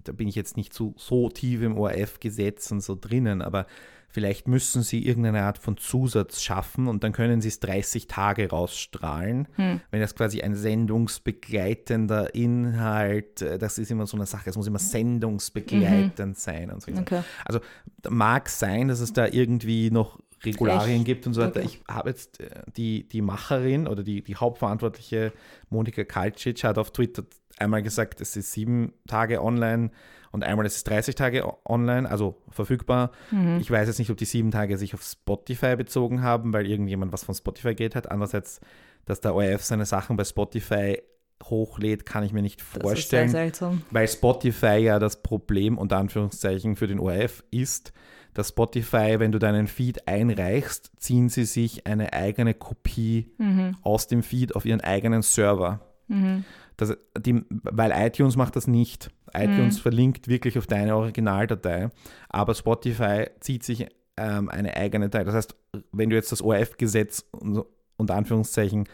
[0.03, 3.65] da bin ich jetzt nicht so, so tief im ORF-Gesetz und so drinnen, aber
[4.13, 8.47] vielleicht müssen sie irgendeine Art von Zusatz schaffen und dann können sie es 30 Tage
[8.47, 9.47] rausstrahlen.
[9.55, 9.81] Hm.
[9.89, 14.67] Wenn das quasi ein sendungsbegleitender Inhalt, äh, das ist immer so eine Sache, es muss
[14.67, 16.91] immer sendungsbegleitend sein und so.
[16.91, 16.99] Mhm.
[16.99, 17.21] Okay.
[17.43, 17.59] Also
[18.07, 21.05] mag sein, dass es da irgendwie noch Regularien Echt?
[21.05, 21.59] gibt und so weiter.
[21.61, 21.69] Okay.
[21.87, 25.31] Ich habe jetzt äh, die, die Macherin oder die, die Hauptverantwortliche
[25.69, 27.23] Monika Kalcic hat auf Twitter
[27.57, 29.91] einmal gesagt, es ist sieben Tage online
[30.31, 33.11] und einmal ist es 30 Tage online, also verfügbar.
[33.31, 33.59] Mhm.
[33.61, 37.13] Ich weiß jetzt nicht, ob die sieben Tage sich auf Spotify bezogen haben, weil irgendjemand
[37.13, 38.09] was von Spotify geht hat.
[38.09, 38.59] Andererseits,
[39.05, 40.97] dass der ORF seine Sachen bei Spotify
[41.43, 43.33] hochlädt, kann ich mir nicht Das vorstellen.
[43.35, 43.61] ist.
[43.91, 47.93] Weil Spotify ja das Problem unter Anführungszeichen für den ORF ist,
[48.33, 53.77] dass Spotify, wenn du deinen Feed einreichst, ziehen sie sich eine eigene Kopie Mhm.
[53.81, 55.81] aus dem Feed auf ihren eigenen Server.
[56.07, 56.43] Mhm.
[56.77, 59.09] Das, die, weil iTunes macht das nicht.
[59.35, 61.89] iTunes verlinkt wirklich auf deine Originaldatei,
[62.29, 65.23] aber Spotify zieht sich ähm, eine eigene Datei.
[65.23, 65.55] Das heißt,
[65.91, 67.65] wenn du jetzt das ORF-Gesetz und-
[67.97, 68.87] unter Anführungszeichen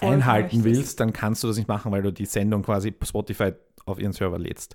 [0.00, 0.64] einhalten möchtest.
[0.64, 3.52] willst, dann kannst du das nicht machen, weil du die Sendung quasi Spotify
[3.86, 4.74] auf ihren Server lädst.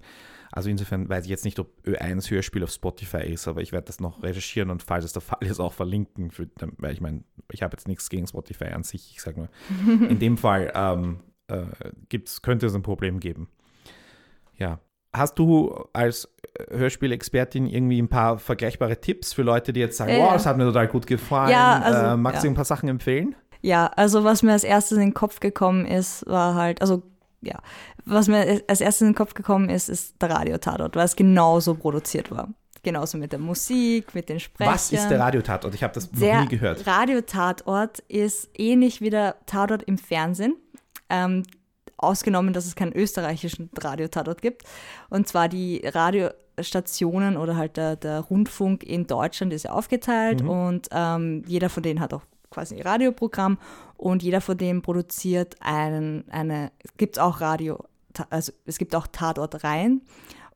[0.51, 3.85] Also insofern weiß ich jetzt nicht, ob Ö1 Hörspiel auf Spotify ist, aber ich werde
[3.85, 6.31] das noch recherchieren und falls es der Fall ist, auch verlinken.
[6.31, 9.11] Für, weil ich meine, ich habe jetzt nichts gegen Spotify an sich.
[9.13, 11.65] Ich sage nur, in dem Fall ähm, äh,
[12.09, 13.49] gibt's, könnte es ein Problem geben.
[14.57, 14.79] Ja.
[15.13, 20.11] Hast du als äh, Hörspielexpertin irgendwie ein paar vergleichbare Tipps für Leute, die jetzt sagen,
[20.11, 21.51] Ja, wow, das hat mir total gut gefallen.
[21.51, 22.51] Ja, also, äh, magst du ja.
[22.51, 23.35] ein paar Sachen empfehlen?
[23.61, 27.03] Ja, also was mir als erstes in den Kopf gekommen ist, war halt, also
[27.41, 27.59] ja,
[28.05, 31.75] was mir als erstes in den Kopf gekommen ist, ist der Radiotatort, weil es genauso
[31.75, 32.49] produziert war.
[32.81, 34.73] Genauso mit der Musik, mit den Sprechern.
[34.73, 35.75] Was ist der Radiotatort?
[35.75, 36.87] Ich habe das noch Der nie gehört.
[36.87, 40.55] Radiotatort ist ähnlich wie der Tatort im Fernsehen.
[41.09, 41.43] Ähm,
[42.01, 44.63] ausgenommen, dass es keinen österreichischen Radiotatort gibt.
[45.09, 50.87] Und zwar die Radiostationen oder halt der, der Rundfunk in Deutschland ist ja aufgeteilt und
[50.91, 53.57] ähm, jeder von denen hat auch quasi ein Radioprogramm
[53.97, 57.83] und jeder von denen produziert einen, eine, gibt es auch Radio,
[58.29, 60.01] also es gibt auch Tatortreihen.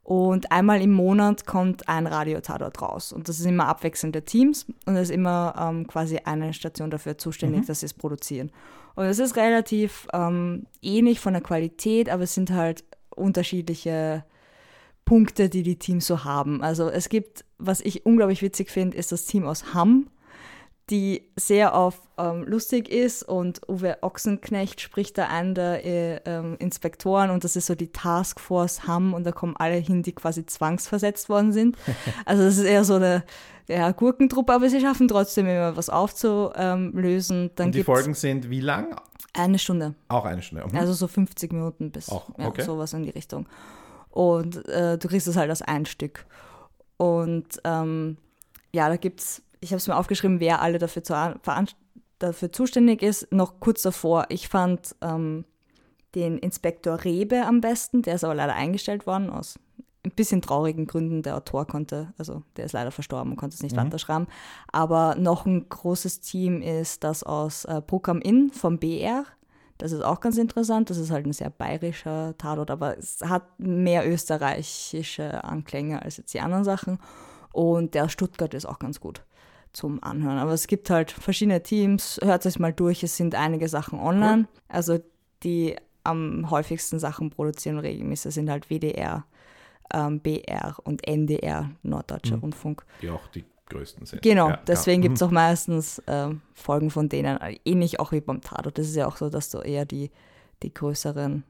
[0.04, 3.14] Und einmal im Monat kommt ein Radiotatort raus.
[3.14, 7.18] Und das ist immer abwechselnde Teams und es ist immer ähm, quasi eine Station dafür
[7.18, 8.52] zuständig, dass sie es produzieren.
[8.96, 12.84] Und es ist relativ ähm, ähnlich von der Qualität, aber es sind halt
[13.16, 14.26] unterschiedliche
[15.06, 16.62] Punkte, die die Teams so haben.
[16.64, 20.10] Also es gibt, was ich unglaublich witzig finde, ist das Team aus Hamm,
[20.90, 26.58] die sehr auf ähm, lustig ist und Uwe Ochsenknecht spricht da einen der äh, ähm,
[26.60, 30.46] Inspektoren und das ist so die Taskforce Hamm und da kommen alle hin, die quasi
[30.46, 31.78] zwangsversetzt worden sind.
[32.26, 33.24] Also das ist eher so eine
[33.68, 37.52] ja, Gurkentruppe, aber sie schaffen trotzdem immer was aufzulösen.
[37.56, 38.96] Dann Und die Folgen sind wie lang?
[39.34, 39.96] eine Stunde.
[40.08, 40.66] Auch eine Stunde.
[40.72, 40.78] Mhm.
[40.78, 42.64] Also so 50 Minuten bis Auch, ja, okay.
[42.64, 43.48] sowas in die Richtung.
[44.10, 46.26] Und äh, du kriegst es halt als ein Stück.
[46.98, 48.18] Und ähm,
[48.72, 51.16] ja, da gibt's, ich habe es mir aufgeschrieben, wer alle dafür, zu,
[52.20, 53.32] dafür zuständig ist.
[53.32, 55.46] Noch kurz davor, ich fand ähm,
[56.16, 59.58] den Inspektor Rebe am besten, der ist aber leider eingestellt worden aus
[60.06, 61.22] ein bisschen traurigen Gründen.
[61.22, 64.28] Der Autor konnte, also der ist leider verstorben und konnte es nicht weiterschreiben.
[64.70, 69.24] Aber noch ein großes Team ist das aus äh, Programm In vom BR.
[69.78, 70.90] Das ist auch ganz interessant.
[70.90, 76.34] Das ist halt ein sehr bayerischer Tatort, aber es hat mehr österreichische Anklänge als jetzt
[76.34, 77.00] die anderen Sachen.
[77.54, 79.24] Und der Stuttgart ist auch ganz gut
[79.74, 80.38] zum Anhören.
[80.38, 82.20] Aber es gibt halt verschiedene Teams.
[82.24, 83.04] Hört es mal durch.
[83.04, 84.48] Es sind einige Sachen online.
[84.68, 85.00] Also
[85.44, 89.26] die am häufigsten Sachen produzieren regelmäßig sind halt WDR,
[89.94, 92.86] ähm, BR und NDR, Norddeutscher Rundfunk.
[93.02, 94.22] Die auch die größten sind.
[94.22, 95.08] Genau, Ja, deswegen ja.
[95.08, 98.78] gibt es auch meistens ähm, Folgen von denen, äh, ähnlich auch wie beim Tatort.
[98.78, 100.12] Das ist ja auch so, dass du eher die,
[100.62, 101.44] die größeren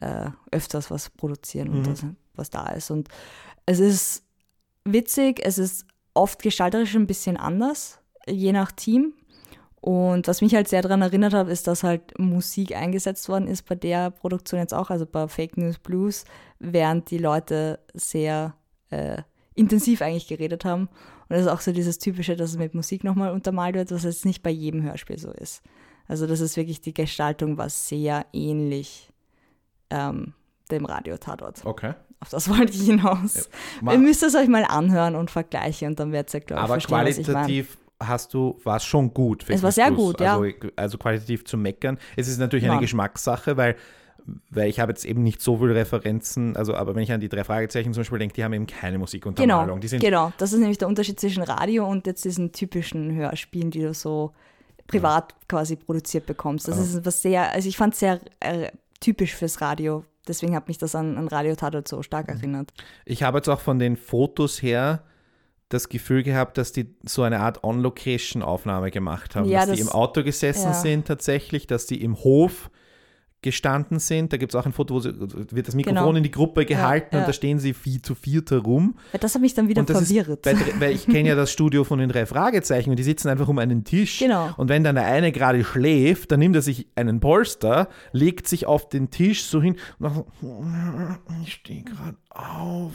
[0.00, 1.84] äh, öfters was produzieren und Mhm.
[1.84, 2.90] das, was da ist.
[2.90, 3.08] Und
[3.66, 4.24] es ist
[4.84, 9.14] witzig, es ist oft gestalterisch ein bisschen anders, je nach Team.
[9.80, 13.62] Und was mich halt sehr daran erinnert hat, ist, dass halt Musik eingesetzt worden ist
[13.62, 16.24] bei der Produktion jetzt auch, also bei Fake News Blues,
[16.60, 18.54] während die Leute sehr
[18.90, 19.22] äh,
[19.54, 20.82] intensiv eigentlich geredet haben.
[20.82, 24.04] Und das ist auch so dieses Typische, dass es mit Musik nochmal untermalt wird, was
[24.04, 25.62] jetzt nicht bei jedem Hörspiel so ist.
[26.06, 29.10] Also das ist wirklich, die Gestaltung war sehr ähnlich
[29.90, 30.34] ähm,
[30.70, 31.64] dem Radio-Tatort.
[31.64, 31.94] Okay.
[32.22, 33.48] Auf das wollte ich hinaus.
[33.82, 36.64] Ma- Ihr müsst es euch mal anhören und vergleichen und dann werdet ihr, glaube ich,
[36.64, 39.44] Aber verstehen, was ich qualitativ hast du, war es schon gut.
[39.48, 40.36] Es war sehr gut, ja.
[40.38, 41.98] also, Also qualitativ zu meckern.
[42.16, 42.80] Es ist natürlich eine Nein.
[42.82, 43.76] Geschmackssache, weil,
[44.50, 47.28] weil ich habe jetzt eben nicht so viele Referenzen, also aber wenn ich an die
[47.28, 49.66] drei Fragezeichen zum Beispiel denke, die haben eben keine Musikuntermalung.
[49.66, 50.32] Genau, Die sind genau.
[50.38, 54.32] Das ist nämlich der Unterschied zwischen Radio und jetzt diesen typischen Hörspielen, die du so
[54.88, 56.66] privat quasi produziert bekommst.
[56.68, 56.82] Das Ja.
[56.82, 60.04] ist was sehr, also ich fand es sehr äh, typisch fürs Radio.
[60.28, 62.34] Deswegen hat mich das an, an Radio Tatort so stark Mhm.
[62.36, 62.72] erinnert.
[63.04, 65.02] Ich habe jetzt auch von den Fotos her
[65.68, 69.48] das Gefühl gehabt, dass die so eine Art On-Location-Aufnahme gemacht haben.
[69.48, 70.74] Ja, dass die das- im Auto gesessen ja.
[70.74, 72.70] sind tatsächlich, dass die im Hof
[73.42, 74.32] gestanden sind.
[74.32, 76.16] Da gibt es auch ein Foto, wo sie, wird das Mikrofon Genau.
[76.16, 77.20] in die Gruppe gehalten ja.
[77.20, 78.96] und da stehen sie viel zu viert herum.
[79.10, 80.46] Weil das hat mich dann wieder verwirrt.
[80.46, 83.48] Ist weil ich kenne ja das Studio von den drei Fragezeichen und die sitzen einfach
[83.48, 84.18] um einen Tisch.
[84.18, 84.50] Genau.
[84.56, 88.66] Und wenn dann der eine gerade schläft, dann nimmt er sich einen Polster, legt sich
[88.66, 90.64] auf den Tisch so hin und macht so,
[91.44, 92.92] ich stehe gerade auf,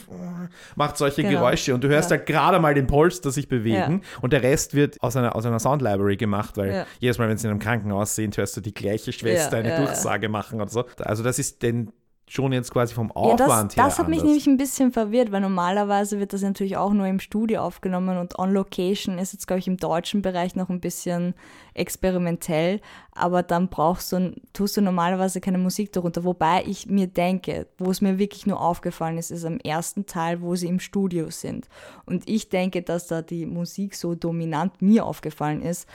[0.76, 1.40] macht solche Genau.
[1.40, 2.18] Geräusche und du hörst Ja.
[2.18, 5.60] halt gerade mal den Polster sich bewegen und der Rest wird aus einer, aus einer
[5.60, 6.86] Sound Library gemacht, weil Ja.
[7.00, 9.70] jedes Mal, wenn sie in einem Krankenhaus sind, hörst du die gleiche Schwester Ja, eine
[9.70, 9.86] ja, ja.
[9.86, 10.86] Durchsage machen und so.
[11.00, 11.92] Also das ist denn
[12.30, 14.24] schon jetzt quasi vom Ja, Aufwand das, her das hat mich anders.
[14.28, 18.38] nämlich ein bisschen verwirrt, weil normalerweise wird das natürlich auch nur im Studio aufgenommen und
[18.38, 21.36] on location ist jetzt, glaube ich, im deutschen Bereich noch ein bisschen
[21.74, 22.82] experimentell,
[23.14, 26.24] aber dann brauchst du, tust du normalerweise keine Musik darunter.
[26.24, 30.42] Wobei ich mir denke, wo es mir wirklich nur aufgefallen ist, ist am ersten Teil,
[30.42, 31.68] wo sie im Studio sind.
[32.06, 35.88] Und ich denke, dass da die Musik so dominant mir aufgefallen ist,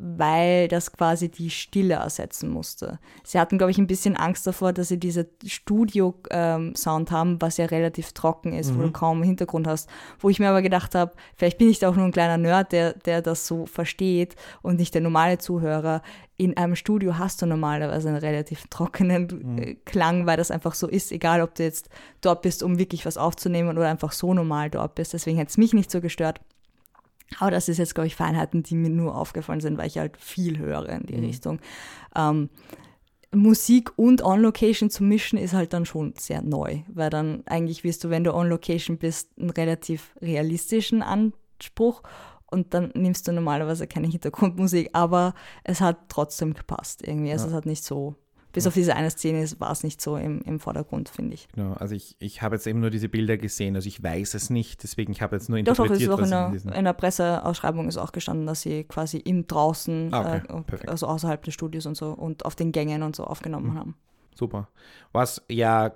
[0.00, 3.00] weil das quasi die Stille ersetzen musste.
[3.24, 7.66] Sie hatten, glaube ich, ein bisschen Angst davor, dass sie diese Studio-Sound haben, was ja
[7.66, 9.90] relativ trocken ist, wo du kaum Hintergrund hast.
[10.20, 12.70] Wo ich mir aber gedacht habe, vielleicht bin ich da auch nur ein kleiner Nerd,
[12.70, 16.02] der, der das so versteht und nicht der normale Zuhörer.
[16.36, 20.86] In einem Studio hast du normalerweise einen relativ trockenen äh, Klang, weil das einfach so
[20.86, 21.88] ist, egal ob du jetzt
[22.20, 25.12] dort bist, um wirklich was aufzunehmen oder einfach so normal dort bist.
[25.12, 26.40] Deswegen hätte es mich nicht so gestört.
[27.38, 30.16] Aber das ist jetzt, glaube ich, Feinheiten, die mir nur aufgefallen sind, weil ich halt
[30.16, 31.60] viel höre in die Richtung.
[32.16, 32.48] Ähm,
[33.34, 38.02] Musik und On-Location zu mischen ist halt dann schon sehr neu, weil dann eigentlich wirst
[38.02, 42.02] du, wenn du On-Location bist, einen relativ realistischen Anspruch
[42.50, 47.32] und dann nimmst du normalerweise keine Hintergrundmusik, aber es hat trotzdem gepasst irgendwie.
[47.32, 48.14] Also es hat nicht so,
[48.52, 51.48] bis auf diese eine Szene war es nicht so im, im Vordergrund, finde ich.
[51.54, 54.50] Genau, also ich, ich habe jetzt eben nur diese Bilder gesehen, also ich weiß es
[54.50, 56.74] nicht, deswegen ich habe jetzt nur Doch, doch, es ist interpretiert, auch in was der,
[56.74, 61.06] in der Presseausschreibung ist auch gestanden, dass sie quasi im draußen, Ah, okay, äh, also
[61.06, 63.78] außerhalb des Studios und so und auf den Gängen und so aufgenommen Mhm.
[63.78, 63.94] haben.
[64.34, 64.68] Super.
[65.12, 65.92] Was ja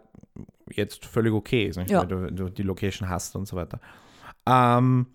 [0.71, 1.77] jetzt völlig okay ist?
[1.89, 2.01] Ja.
[2.01, 3.79] weil du, du die Location hast und so weiter.
[4.47, 5.07] Ähm,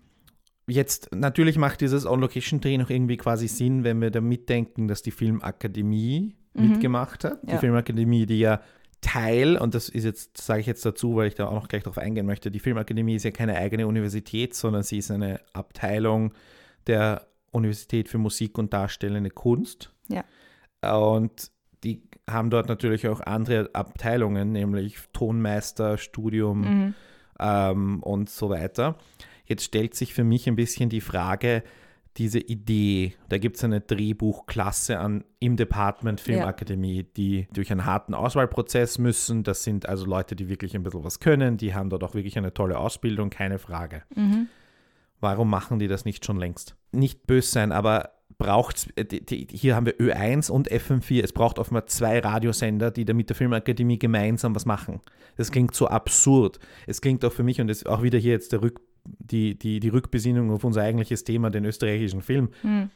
[0.66, 5.10] jetzt, natürlich macht dieses On-Location-Dreh noch irgendwie quasi Sinn, wenn wir da mitdenken, dass die
[5.10, 7.42] Filmakademie mitgemacht hat.
[7.42, 7.52] Die Mhm.
[7.52, 7.58] Ja.
[7.58, 8.60] Filmakademie, die ja
[9.00, 11.84] Teil, und das ist jetzt, sage ich jetzt dazu, weil ich da auch noch gleich
[11.84, 16.32] darauf eingehen möchte, die Filmakademie ist ja keine eigene Universität, sondern sie ist eine Abteilung
[16.88, 19.92] der Universität für Musik und Darstellende Kunst.
[20.08, 20.24] Ja.
[21.06, 21.50] Und
[21.84, 26.94] die haben dort natürlich auch andere Abteilungen, nämlich Tonmeister, Studium Mhm.
[27.38, 28.98] ähm, und so weiter.
[29.44, 31.62] Jetzt stellt sich für mich ein bisschen die Frage,
[32.18, 38.12] diese Idee, da gibt es eine Drehbuchklasse an, im Department Filmakademie, die durch einen harten
[38.14, 39.44] Auswahlprozess müssen.
[39.44, 42.36] Das sind also Leute, die wirklich ein bisschen was können, die haben dort auch wirklich
[42.36, 44.02] eine tolle Ausbildung, keine Frage.
[44.14, 44.48] Mhm.
[45.20, 46.76] Warum machen die das nicht schon längst?
[46.92, 48.88] Nicht böse sein, aber braucht
[49.50, 51.24] hier haben wir Ö1 und FM4.
[51.24, 55.00] Es braucht offenbar zwei Radiosender, die da mit der Filmakademie gemeinsam was machen.
[55.36, 56.60] Das klingt so absurd.
[56.86, 58.80] Es klingt auch für mich, und das ist auch wieder hier jetzt der Rück,
[59.18, 62.90] die, die, die Rückbesinnung auf unser eigentliches Thema, den österreichischen Film, Mhm.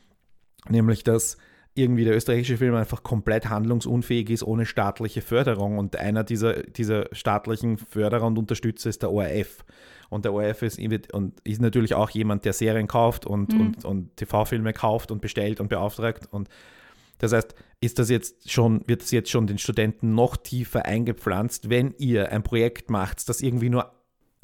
[0.69, 1.37] nämlich dass
[1.75, 5.79] irgendwie der österreichische Film einfach komplett handlungsunfähig ist ohne staatliche Förderung.
[5.79, 9.65] Und einer dieser, dieser staatlichen Förderer und Unterstützer ist der ORF.
[10.11, 10.79] Und der ORF ist,
[11.13, 13.61] und ist natürlich auch jemand, der Serien kauft und, mhm.
[13.61, 16.29] und, und TV-Filme kauft und bestellt und beauftragt.
[16.31, 16.51] Und
[17.19, 21.71] das heißt, ist das jetzt schon, wird das jetzt schon den Studenten noch tiefer eingepflanzt,
[21.71, 23.91] wenn ihr ein Projekt macht, das irgendwie nur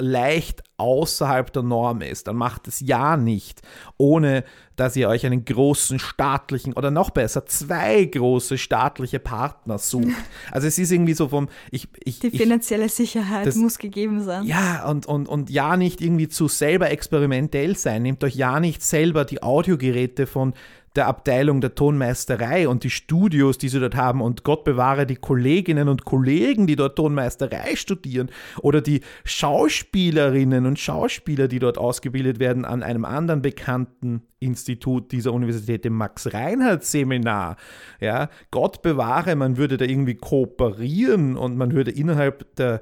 [0.01, 3.61] leicht außerhalb der Norm ist, dann macht es ja nicht,
[3.97, 4.45] ohne
[4.77, 10.07] dass ihr euch einen großen staatlichen oder noch besser zwei große staatliche Partner sucht.
[10.51, 14.23] Also es ist irgendwie so vom ich, ich die finanzielle ich, Sicherheit das, muss gegeben
[14.23, 14.45] sein.
[14.45, 18.03] Ja und, und, und ja nicht irgendwie zu selber experimentell sein.
[18.03, 20.53] Nehmt euch ja nicht selber die Audiogeräte von
[20.99, 25.15] der Abteilung der Tonmeisterei und die Studios, die sie dort haben und Gott bewahre die
[25.15, 28.29] Kolleginnen und Kollegen, die dort Tonmeisterei studieren
[28.61, 35.31] oder die Schauspielerinnen und Schauspieler, die dort ausgebildet werden an einem anderen bekannten Institut dieser
[35.31, 37.55] Universität, dem Max-Reinhardt-Seminar.
[38.01, 42.81] Ja, Gott bewahre, man würde da irgendwie kooperieren und man würde innerhalb der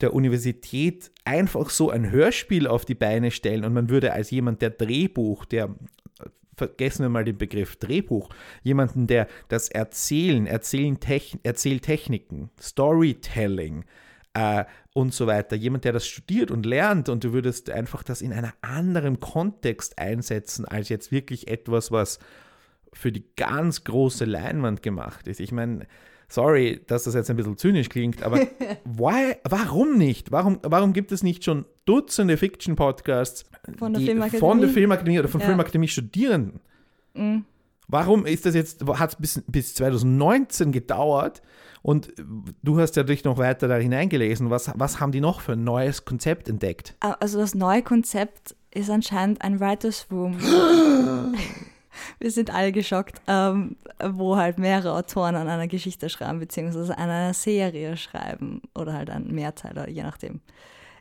[0.00, 4.60] der Universität einfach so ein Hörspiel auf die Beine stellen und man würde als jemand,
[4.60, 5.68] der Drehbuch, der
[6.56, 8.28] vergessen wir mal den Begriff Drehbuch,
[8.62, 10.98] jemanden, der das Erzählen, Erzählen
[11.42, 13.84] Erzähltechniken, Storytelling
[14.34, 18.22] äh, und so weiter, jemand, der das studiert und lernt und du würdest einfach das
[18.22, 22.18] in einem anderen Kontext einsetzen, als jetzt wirklich etwas, was
[22.92, 25.40] für die ganz große Leinwand gemacht ist.
[25.40, 25.86] Ich meine,
[26.32, 28.38] sorry, dass das jetzt ein bisschen zynisch klingt, aber
[28.84, 30.32] why, warum nicht?
[30.32, 33.44] Warum, warum gibt es nicht schon Dutzende Fiction-Podcasts
[33.78, 35.46] von, der von der Filmakademie oder von ja.
[35.48, 36.60] Filmakademie-Studierenden?
[37.14, 37.44] Mhm.
[37.88, 41.42] Warum ist das jetzt, hat es bis, bis 2019 gedauert
[41.82, 42.12] und
[42.62, 44.48] du hast ja dich noch weiter da hineingelesen.
[44.50, 46.96] Was, was haben die noch für ein neues Konzept entdeckt?
[47.00, 50.38] Also das neue Konzept ist anscheinend ein Writers Room.
[52.18, 57.10] wir sind alle geschockt, ähm, wo halt mehrere Autoren an einer Geschichte schreiben, beziehungsweise an
[57.10, 60.40] einer Serie schreiben oder halt an Mehrteiler, je nachdem.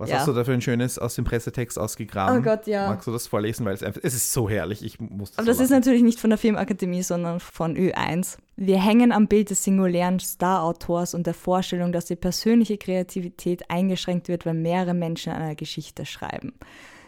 [0.01, 0.17] Was ja.
[0.17, 2.39] hast du da für ein schönes aus dem Pressetext ausgegraben?
[2.39, 2.89] Oh Gott, ja.
[2.89, 3.67] Magst du das vorlesen?
[3.67, 4.83] Weil es, einfach, es ist so herrlich.
[4.83, 8.39] Ich muss das Aber das so ist natürlich nicht von der Filmakademie, sondern von Ö1.
[8.55, 14.27] Wir hängen am Bild des singulären Star-Autors und der Vorstellung, dass die persönliche Kreativität eingeschränkt
[14.27, 16.53] wird, wenn mehrere Menschen an einer Geschichte schreiben.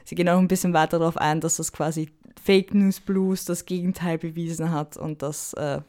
[0.05, 2.11] Sie gehen auch ein bisschen weiter darauf ein, dass das quasi
[2.41, 5.81] Fake News Blues das Gegenteil bewiesen hat und dass äh,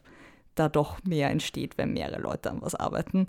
[0.54, 3.26] da doch mehr entsteht, wenn mehrere Leute an was arbeiten.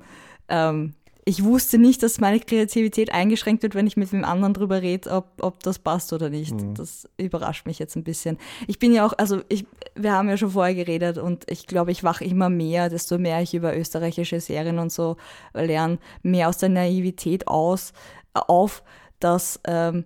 [0.48, 0.94] Ähm,
[1.28, 5.10] ich wusste nicht, dass meine Kreativität eingeschränkt wird, wenn ich mit dem anderen drüber rede,
[5.10, 6.54] ob, ob das passt oder nicht.
[6.54, 6.76] Mhm.
[6.76, 8.38] Das überrascht mich jetzt ein bisschen.
[8.68, 11.92] Ich bin ja auch, also ich, wir haben ja schon vorher geredet und ich glaube,
[11.92, 15.18] ich wache immer mehr, desto mehr ich über österreichische Serien und so
[15.56, 17.94] lerne, mehr aus der Naivität aus,
[18.36, 18.84] auf,
[19.20, 20.06] dass ähm,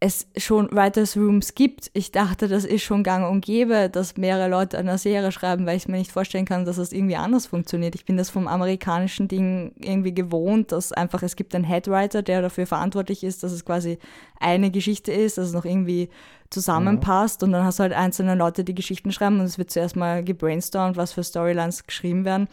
[0.00, 1.90] es schon Writers Rooms gibt.
[1.94, 5.76] Ich dachte, das ist schon gang und gäbe, dass mehrere Leute eine Serie schreiben, weil
[5.76, 7.94] ich mir nicht vorstellen kann, dass das irgendwie anders funktioniert.
[7.94, 12.42] Ich bin das vom amerikanischen Ding irgendwie gewohnt, dass einfach es gibt einen Headwriter, der
[12.42, 13.98] dafür verantwortlich ist, dass es quasi
[14.40, 16.10] eine Geschichte ist, dass es noch irgendwie
[16.50, 17.46] zusammenpasst mhm.
[17.46, 20.22] und dann hast du halt einzelne Leute, die Geschichten schreiben und es wird zuerst mal
[20.22, 22.48] gebrainstormt, was für Storylines geschrieben werden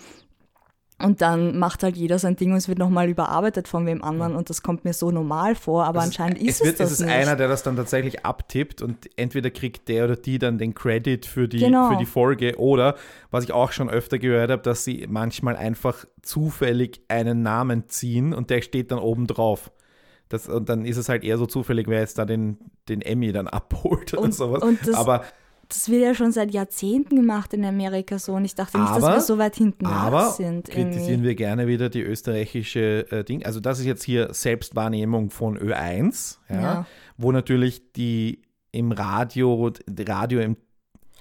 [1.04, 4.36] und dann macht halt jeder sein Ding und es wird nochmal überarbeitet von wem anderen
[4.36, 6.92] und das kommt mir so normal vor, aber also anscheinend ist es, wird, es das
[6.92, 7.16] Es ist nicht.
[7.16, 11.26] einer, der das dann tatsächlich abtippt und entweder kriegt der oder die dann den Credit
[11.26, 11.90] für die, genau.
[11.90, 12.96] für die Folge oder,
[13.30, 18.34] was ich auch schon öfter gehört habe, dass sie manchmal einfach zufällig einen Namen ziehen
[18.34, 19.72] und der steht dann oben drauf.
[20.30, 23.32] Das, und dann ist es halt eher so zufällig, wer jetzt da den, den Emmy
[23.34, 24.64] dann abholt oder und, sowas.
[24.64, 25.26] Und das, aber
[25.74, 29.00] das wird ja schon seit Jahrzehnten gemacht in Amerika so und ich dachte nicht, aber,
[29.00, 30.70] dass wir so weit hinten aber sind.
[30.70, 31.24] Kritisieren irgendwie.
[31.30, 33.46] wir gerne wieder die österreichische äh, Ding.
[33.46, 36.86] Also das ist jetzt hier Selbstwahrnehmung von Ö1, ja, ja.
[37.18, 38.42] wo natürlich die
[38.72, 39.72] im Radio,
[40.08, 40.58] Radio im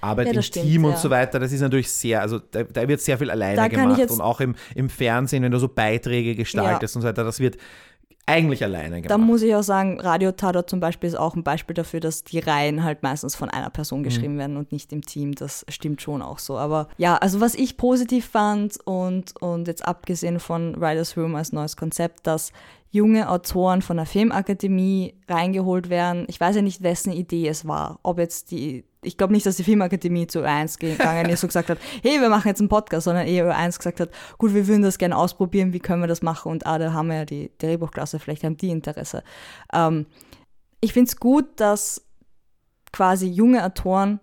[0.00, 0.96] Arbeit ja, im stimmt, Team und ja.
[0.96, 4.20] so weiter, das ist natürlich sehr, also da, da wird sehr viel alleine gemacht und
[4.20, 6.98] auch im, im Fernsehen, wenn du so Beiträge gestaltest ja.
[6.98, 7.58] und so weiter, das wird
[8.26, 9.10] eigentlich alleine gemacht.
[9.10, 12.22] Da muss ich auch sagen, Radio Tatort zum Beispiel ist auch ein Beispiel dafür, dass
[12.22, 14.38] die Reihen halt meistens von einer Person geschrieben mhm.
[14.38, 15.34] werden und nicht im Team.
[15.34, 16.56] Das stimmt schon auch so.
[16.56, 21.52] Aber ja, also was ich positiv fand und, und jetzt abgesehen von Writers Room als
[21.52, 22.52] neues Konzept, dass
[22.90, 26.24] junge Autoren von der Filmakademie reingeholt werden.
[26.28, 28.00] Ich weiß ja nicht, wessen Idee es war.
[28.02, 31.70] Ob jetzt die, ich glaube nicht, dass die Filmakademie zu Ö1 gegangen ist und gesagt
[31.70, 34.82] hat, hey, wir machen jetzt einen Podcast, sondern eher Ö1 gesagt hat, gut, wir würden
[34.82, 36.52] das gerne ausprobieren, wie können wir das machen?
[36.52, 39.22] Und ah, da haben wir ja die Drehbuchklasse, vielleicht haben die Interesse.
[39.72, 40.06] Ähm,
[40.80, 42.04] ich finde es gut, dass
[42.92, 44.20] quasi junge Autoren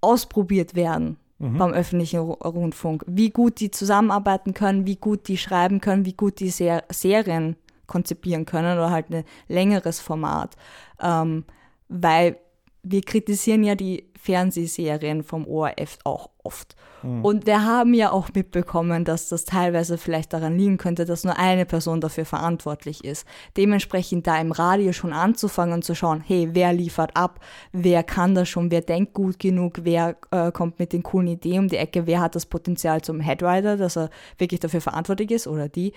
[0.00, 1.58] ausprobiert werden mhm.
[1.58, 3.04] beim öffentlichen Rundfunk.
[3.06, 7.56] Wie gut die zusammenarbeiten können, wie gut die schreiben können, wie gut die Ser Serien
[7.86, 10.56] konzipieren können oder halt ein längeres Format.
[11.00, 11.44] Ähm,
[11.88, 12.38] weil
[12.82, 16.76] wir kritisieren ja die Fernsehserien vom ORF auch oft.
[17.22, 21.36] Und wir haben ja auch mitbekommen, dass das teilweise vielleicht daran liegen könnte, dass nur
[21.36, 23.26] eine Person dafür verantwortlich ist.
[23.56, 27.40] Dementsprechend da im Radio schon anzufangen und zu schauen, hey, wer liefert ab,
[27.72, 31.64] wer kann das schon, wer denkt gut genug, wer äh, kommt mit den coolen Ideen
[31.64, 34.08] um die Ecke, wer hat das Potenzial zum Headwriter, dass er
[34.38, 35.92] wirklich dafür verantwortlich ist oder die?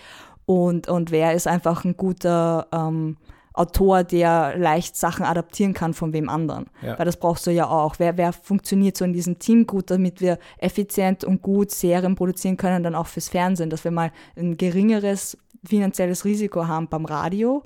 [0.48, 3.18] Und, und wer ist einfach ein guter ähm,
[3.56, 6.66] Autor, der leicht Sachen adaptieren kann von wem anderen.
[6.82, 7.00] Ja.
[7.00, 7.96] Weil das brauchst du ja auch.
[8.00, 12.58] Wer, wer funktioniert so in diesem Team gut, damit wir effizient und gut Serien produzieren
[12.58, 17.64] können, dann auch fürs Fernsehen, dass wir mal ein geringeres finanzielles Risiko haben beim Radio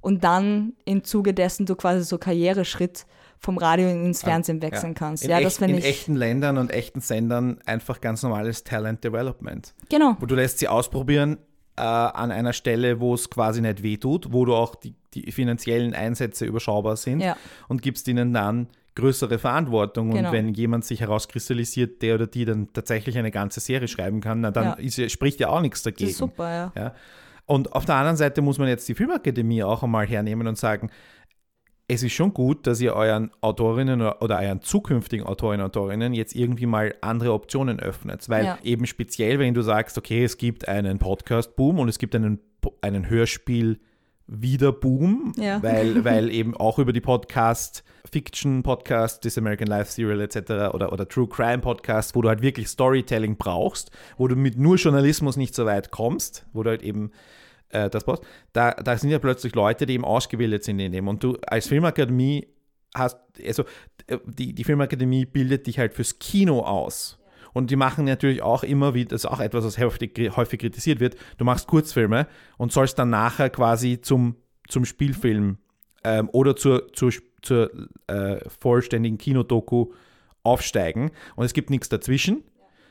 [0.00, 3.06] und dann im Zuge dessen du quasi so Karriereschritt
[3.38, 5.24] vom Radio ins Fernsehen wechseln kannst.
[5.24, 9.74] In, ja, echt, in echten Ländern und echten Sendern einfach ganz normales Talent Development.
[9.88, 10.16] Genau.
[10.20, 11.38] Wo du lässt sie ausprobieren
[11.76, 15.94] äh, an einer Stelle, wo es quasi nicht wehtut, wo du auch die, die finanziellen
[15.94, 17.36] Einsätze überschaubar sind Ja.
[17.68, 20.10] und gibst ihnen dann größere Verantwortung.
[20.10, 20.28] Genau.
[20.28, 24.40] Und wenn jemand sich herauskristallisiert, der oder die dann tatsächlich eine ganze Serie schreiben kann,
[24.42, 24.72] na, dann Ja.
[24.74, 26.10] ist, spricht ja auch nichts Das dagegen.
[26.10, 26.72] ist super, ja.
[26.76, 26.94] Ja.
[27.46, 30.90] Und auf der anderen Seite muss man jetzt die Filmakademie auch einmal hernehmen und sagen,
[31.92, 36.34] es ist schon gut, dass ihr euren Autorinnen oder euren zukünftigen Autorinnen und Autorinnen jetzt
[36.34, 38.28] irgendwie mal andere Optionen öffnet.
[38.28, 38.58] Weil Ja.
[38.62, 42.38] eben speziell, wenn du sagst, okay, es gibt einen Podcast-Boom und es gibt einen,
[42.80, 43.08] einen
[44.28, 45.62] Hörspiel-Wieder-Boom, Ja.
[45.62, 50.74] weil, weil eben auch über die Podcast, Fiction Podcast, This American Life Serial etc.
[50.74, 54.76] oder, oder True Crime Podcast, wo du halt wirklich Storytelling brauchst, wo du mit nur
[54.76, 57.10] Journalismus nicht so weit kommst, wo du halt eben
[57.72, 61.08] äh, das brauchst, da, da sind ja plötzlich Leute, die eben ausgebildet sind in dem.
[61.08, 62.46] Und du als Filmakademie
[62.94, 63.64] hast, also
[64.06, 67.18] äh, die, die Filmakademie bildet dich halt fürs Kino aus.
[67.52, 71.00] Und die machen natürlich auch immer wieder, das ist auch etwas, was häufig, häufig kritisiert
[71.00, 74.36] wird, du machst Kurzfilme und sollst dann nachher quasi zum,
[74.68, 75.58] zum Spielfilm
[76.02, 77.12] ähm, oder zur, zur,
[77.42, 77.70] zur
[78.06, 79.92] äh, vollständigen Kinodoku
[80.42, 81.10] aufsteigen.
[81.36, 82.42] Und es gibt nichts dazwischen.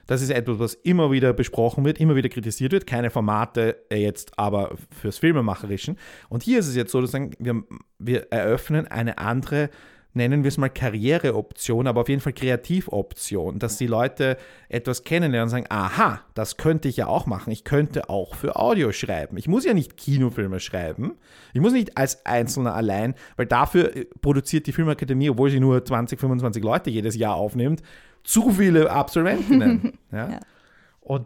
[0.08, 2.88] Das ist etwas, was immer wieder besprochen wird, immer wieder kritisiert wird.
[2.88, 5.98] Keine Formate äh, jetzt aber fürs Filmemacherischen.
[6.30, 7.64] Und hier ist es jetzt so, dass wir,
[8.00, 9.70] wir eröffnen eine andere,
[10.14, 14.38] nennen wir es mal Karriereoption, aber auf jeden Fall Kreativoption, dass die Leute
[14.70, 17.52] etwas kennenlernen und sagen, aha, das könnte ich ja auch machen.
[17.52, 19.38] Ich könnte auch für Audio schreiben.
[19.38, 21.14] Ich muss ja nicht Kinofilme schreiben.
[21.54, 25.84] Ich muss nicht als Einzelner allein, weil dafür äh, produziert die Filmakademie, obwohl sie nur
[25.84, 27.82] 20, 25 Leute jedes Jahr aufnimmt,
[28.24, 29.98] zu viele Absolventinnen.
[30.12, 30.32] ja?
[30.32, 30.40] Ja.
[31.00, 31.26] Und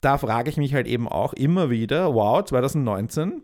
[0.00, 3.42] da frage ich mich halt eben auch immer wieder, wow, 2019,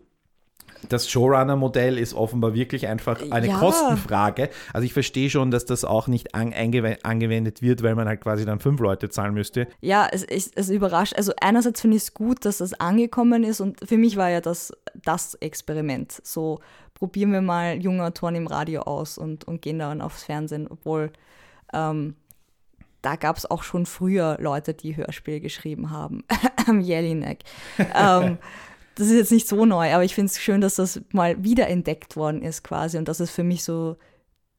[0.89, 3.57] das Showrunner-Modell ist offenbar wirklich einfach eine Ja.
[3.57, 4.49] Kostenfrage.
[4.73, 8.45] Also ich verstehe schon, dass das auch nicht an, angewendet wird, weil man halt quasi
[8.45, 9.67] dann fünf Leute zahlen müsste.
[9.81, 11.13] Ja, es, es, es überrascht.
[11.15, 14.41] Also einerseits finde ich es gut, dass das angekommen ist und für mich war ja
[14.41, 14.73] das
[15.03, 16.19] das Experiment.
[16.23, 16.59] So
[16.93, 21.11] probieren wir mal junge Autoren im Radio aus und, und gehen dann aufs Fernsehen, obwohl
[21.73, 22.15] ähm,
[23.03, 26.23] da gab es auch schon früher Leute, die Hörspiel geschrieben haben.
[26.81, 27.43] Jelinek.
[27.77, 28.39] ähm,
[28.95, 32.15] das ist jetzt nicht so neu, aber ich finde es schön, dass das mal wiederentdeckt
[32.15, 33.97] worden ist quasi und das ist für mich so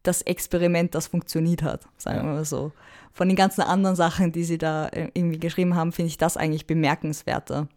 [0.03, 2.73] das Experiment, das funktioniert hat, sagen wir mal so.
[3.13, 6.37] Von den ganzen anderen Sachen, die sie da äh, irgendwie geschrieben haben, finde ich das
[6.37, 7.69] eigentlich bemerkenswerter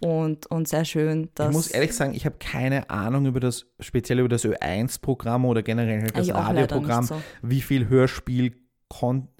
[0.00, 3.66] und, und sehr schön, dass ich muss ehrlich sagen, ich habe keine Ahnung über das,
[3.80, 7.22] speziell über das Ö1-Programm oder generell halt das Radioprogramm, so.
[7.40, 8.52] wie viel Hörspiel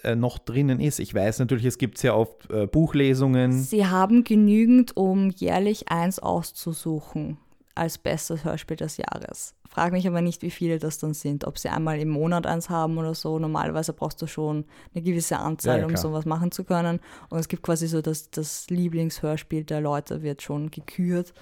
[0.03, 0.99] äh, noch drinnen ist.
[0.99, 3.53] Ich weiß natürlich, es gibt sehr oft äh, Buchlesungen.
[3.53, 7.39] Sie haben genügend, um jährlich eins auszusuchen
[7.77, 9.55] als bestes Hörspiel des Jahres.
[9.69, 11.45] Frag mich aber nicht, wie viele das dann sind.
[11.45, 13.39] Ob sie einmal im Monat eins haben oder so.
[13.41, 14.65] Normalerweise brauchst du schon
[14.95, 17.01] eine gewisse Anzahl, Ja, um sowas machen zu können.
[17.31, 21.35] Und es gibt quasi so, dass das Lieblingshörspiel der Leute wird schon gekürt.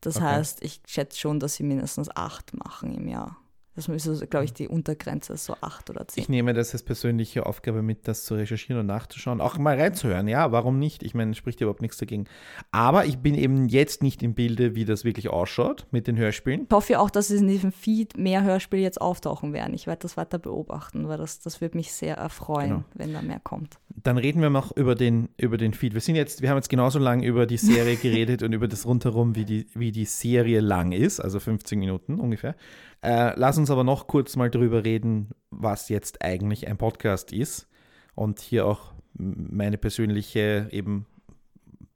[0.00, 0.26] Das Okay.
[0.26, 3.36] heißt, ich schätze schon, dass sie mindestens acht machen im Jahr.
[3.76, 6.22] Das ist, glaube ich, die Untergrenze, so acht oder zehn.
[6.22, 10.26] Ich nehme das als persönliche Aufgabe mit, das zu recherchieren und nachzuschauen, auch mal reinzuhören.
[10.28, 11.02] Ja, warum nicht?
[11.04, 12.24] Ich meine, spricht überhaupt nichts dagegen.
[12.72, 16.66] Aber ich bin eben jetzt nicht im Bilde, wie das wirklich ausschaut mit den Hörspielen.
[16.68, 19.72] Ich hoffe auch, dass in diesem Feed mehr Hörspiele jetzt auftauchen werden.
[19.72, 22.84] Ich werde das weiter beobachten, weil das, das würde mich sehr erfreuen, Genau.
[22.94, 23.78] wenn da mehr kommt.
[24.02, 25.94] Dann reden wir noch über den, über den Feed.
[25.94, 28.84] Wir sind jetzt, wir haben jetzt genauso lange über die Serie geredet und über das
[28.84, 32.56] rundherum, wie die, wie die Serie lang ist, also 15 Minuten ungefähr.
[33.02, 37.68] Äh, lass uns aber noch kurz mal drüber reden, was jetzt eigentlich ein Podcast ist.
[38.14, 41.06] Und hier auch meine persönliche eben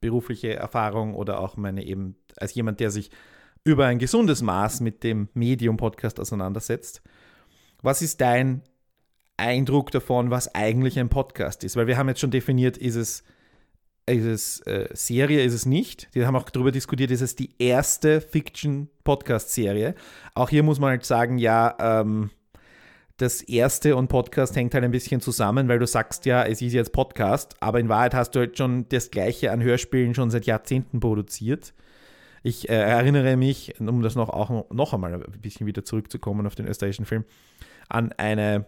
[0.01, 3.11] berufliche Erfahrung oder auch meine eben als jemand, der sich
[3.63, 7.01] über ein gesundes Maß mit dem Medium-Podcast auseinandersetzt.
[7.81, 8.61] Was ist dein
[9.37, 11.75] Eindruck davon, was eigentlich ein Podcast ist?
[11.75, 13.23] Weil wir haben jetzt schon definiert, ist es,
[14.07, 16.09] ist es äh, Serie, ist es nicht.
[16.11, 19.95] Wir haben auch darüber diskutiert, ist es die erste Fiction-Podcast-Serie.
[20.35, 22.29] Auch hier muss man halt sagen, ja, ähm,
[23.17, 26.73] das erste und Podcast hängt halt ein bisschen zusammen, weil du sagst ja, es ist
[26.73, 30.45] jetzt Podcast, aber in Wahrheit hast du halt schon das Gleiche an Hörspielen schon seit
[30.45, 31.73] Jahrzehnten produziert.
[32.43, 36.55] Ich äh, erinnere mich, um das noch, auch noch einmal ein bisschen wieder zurückzukommen auf
[36.55, 37.23] den österreichischen Film,
[37.89, 38.65] an eine,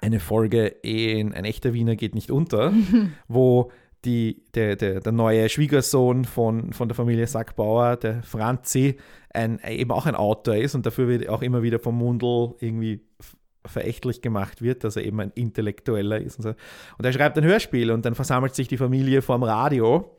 [0.00, 2.72] eine Folge in Ein echter Wiener geht nicht unter,
[3.26, 3.72] wo
[4.04, 8.96] die, der, der, der neue Schwiegersohn von, von der Familie Sackbauer, der Franzi,
[9.30, 13.00] ein, eben auch ein Autor ist und dafür wird auch immer wieder vom Mundel irgendwie
[13.64, 16.54] verächtlich gemacht wird, dass er eben ein Intellektueller ist und so.
[16.98, 20.18] Und er schreibt ein Hörspiel und dann versammelt sich die Familie vorm Radio,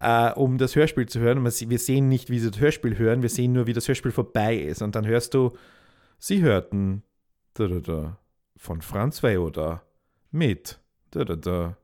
[0.00, 1.44] äh, um das Hörspiel zu hören.
[1.44, 4.56] Wir sehen nicht, wie sie das Hörspiel hören, wir sehen nur, wie das Hörspiel vorbei
[4.56, 4.80] ist.
[4.80, 5.52] Und dann hörst du,
[6.18, 7.02] sie hörten
[7.54, 8.18] da, da, da,
[8.56, 9.82] von Franz Weyoda
[10.30, 10.78] mit
[11.10, 11.76] da, da, da,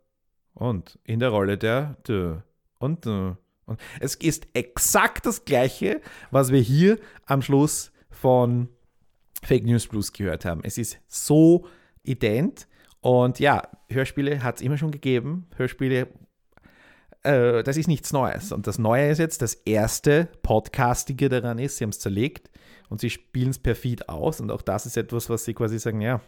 [0.58, 2.42] und in der Rolle der da,
[2.78, 3.38] und, da.
[3.66, 6.00] und es ist exakt das Gleiche,
[6.30, 8.68] was wir hier am Schluss von
[9.42, 10.62] Fake News Plus gehört haben.
[10.64, 11.66] Es ist so
[12.02, 12.66] ident.
[13.00, 15.46] Und ja, Hörspiele hat es immer schon gegeben.
[15.56, 16.08] Hörspiele,
[17.22, 18.50] äh, das ist nichts Neues.
[18.50, 22.50] Und das Neue ist jetzt, das erste Podcastige daran ist, sie haben es zerlegt
[22.88, 24.40] und sie spielen es per Feed aus.
[24.40, 26.20] Und auch das ist etwas, was sie quasi sagen, ja,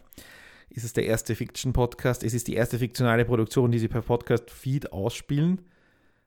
[0.73, 2.23] ist es der erste Fiction-Podcast?
[2.23, 5.61] Es ist die erste fiktionale Produktion, die sie per Podcast-Feed ausspielen.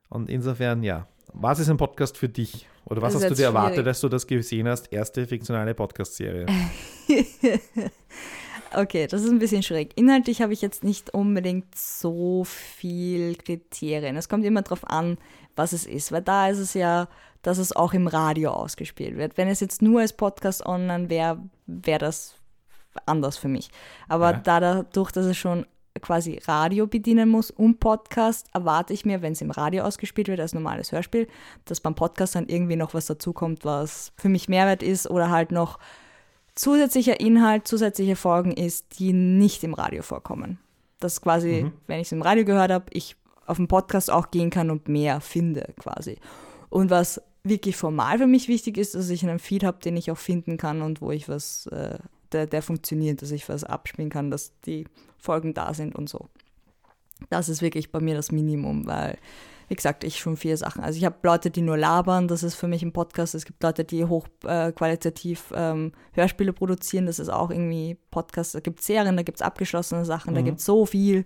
[0.09, 2.67] Und insofern, ja, was ist ein Podcast für dich?
[2.85, 3.47] Oder was hast du dir schwierig.
[3.47, 4.93] erwartet, dass du das gesehen hast?
[4.93, 6.45] Erste fiktionale Podcast-Serie.
[8.75, 9.93] okay, das ist ein bisschen schräg.
[9.95, 14.15] Inhaltlich habe ich jetzt nicht unbedingt so viel Kriterien.
[14.15, 15.17] Es kommt immer darauf an,
[15.55, 16.11] was es ist.
[16.11, 17.07] Weil da ist es ja,
[17.41, 19.37] dass es auch im Radio ausgespielt wird.
[19.37, 22.35] Wenn es jetzt nur als Podcast online wäre, wäre das
[23.05, 23.69] anders für mich.
[24.07, 24.41] Aber ja.
[24.43, 25.65] dadurch, dass es schon
[26.01, 30.39] quasi Radio bedienen muss und Podcast, erwarte ich mir, wenn es im Radio ausgespielt wird
[30.39, 31.27] als normales Hörspiel,
[31.65, 35.51] dass beim Podcast dann irgendwie noch was dazukommt, was für mich Mehrwert ist oder halt
[35.51, 35.79] noch
[36.53, 40.59] zusätzlicher Inhalt, zusätzliche Folgen ist, die nicht im Radio vorkommen.
[40.99, 41.73] Dass quasi, mhm.
[41.87, 43.15] wenn ich es im Radio gehört habe, ich
[43.45, 46.17] auf den Podcast auch gehen kann und mehr finde quasi.
[46.69, 50.09] Und was wirklich formal für mich wichtig ist, dass ich einen Feed habe, den ich
[50.09, 51.99] auch finden kann und wo ich was äh,
[52.31, 54.85] der, der funktioniert, dass ich was abspielen kann, dass die
[55.17, 56.29] Folgen da sind und so.
[57.29, 59.17] Das ist wirklich bei mir das Minimum, weil,
[59.69, 60.83] wie gesagt, ich schon vier Sachen.
[60.83, 63.35] Also ich habe Leute, die nur labern, das ist für mich ein Podcast.
[63.35, 68.53] Es gibt Leute, die hochqualitativ äh, ähm, Hörspiele produzieren, das ist auch irgendwie Podcast.
[68.53, 70.35] Da gibt es Serien, da gibt es abgeschlossene Sachen, mhm.
[70.35, 71.25] da gibt es so viel.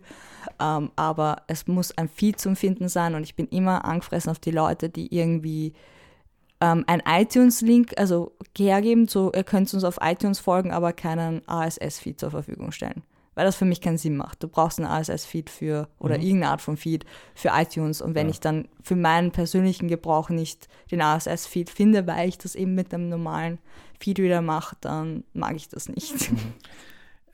[0.60, 4.40] Ähm, aber es muss ein Feed zum Finden sein und ich bin immer angefressen auf
[4.40, 5.74] die Leute, die irgendwie
[6.62, 12.20] ähm, ein iTunes-Link, also hergeben, so ihr könnt uns auf iTunes folgen, aber keinen RSS-Feed
[12.20, 13.04] zur Verfügung stellen.
[13.36, 14.44] Weil das für mich keinen Sinn macht.
[14.44, 16.24] Du brauchst einen RSS-Feed für oder mhm.
[16.24, 18.02] irgendeine Art von Feed für iTunes.
[18.02, 18.32] Und wenn ja.
[18.32, 22.94] ich dann für meinen persönlichen Gebrauch nicht den RSS-Feed finde, weil ich das eben mit
[22.94, 23.60] einem normalen
[23.98, 26.32] Feed wieder mache, dann mag ich das nicht.
[26.32, 26.38] Mhm.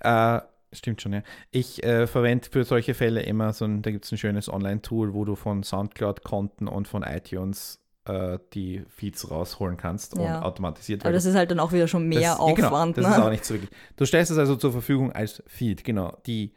[0.01, 0.41] Äh,
[0.73, 1.23] stimmt schon, ja.
[1.49, 5.15] Ich äh, verwende für solche Fälle immer so ein, da gibt es ein schönes Online-Tool,
[5.15, 10.37] wo du von Soundcloud-Konten und von iTunes äh, die Feeds rausholen kannst ja.
[10.37, 11.03] und automatisiert.
[11.03, 12.57] Aber das ist halt dann auch wieder schon mehr das, Aufwand.
[12.57, 13.15] Ja, genau, das ne?
[13.15, 13.71] ist auch nicht so wirklich.
[13.95, 16.17] Du stellst es also zur Verfügung als Feed, genau.
[16.25, 16.53] Die,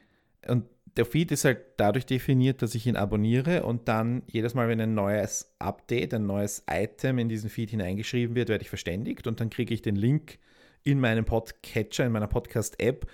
[0.46, 0.64] und
[0.96, 4.80] der Feed ist halt dadurch definiert, dass ich ihn abonniere und dann jedes Mal, wenn
[4.80, 9.40] ein neues Update, ein neues Item in diesen Feed hineingeschrieben wird, werde ich verständigt und
[9.40, 10.38] dann kriege ich den Link
[10.82, 13.06] in meinem Podcatcher, in meiner Podcast-App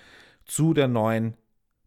[0.45, 1.35] zu der neuen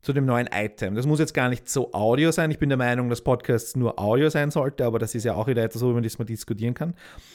[0.00, 0.94] zu dem neuen Item.
[0.94, 2.50] Das muss jetzt gar nicht so Audio sein.
[2.50, 5.46] Ich bin der Meinung, dass Podcasts nur Audio sein sollte, aber das ist ja auch
[5.46, 6.94] wieder etwas, worüber man diskutieren kann.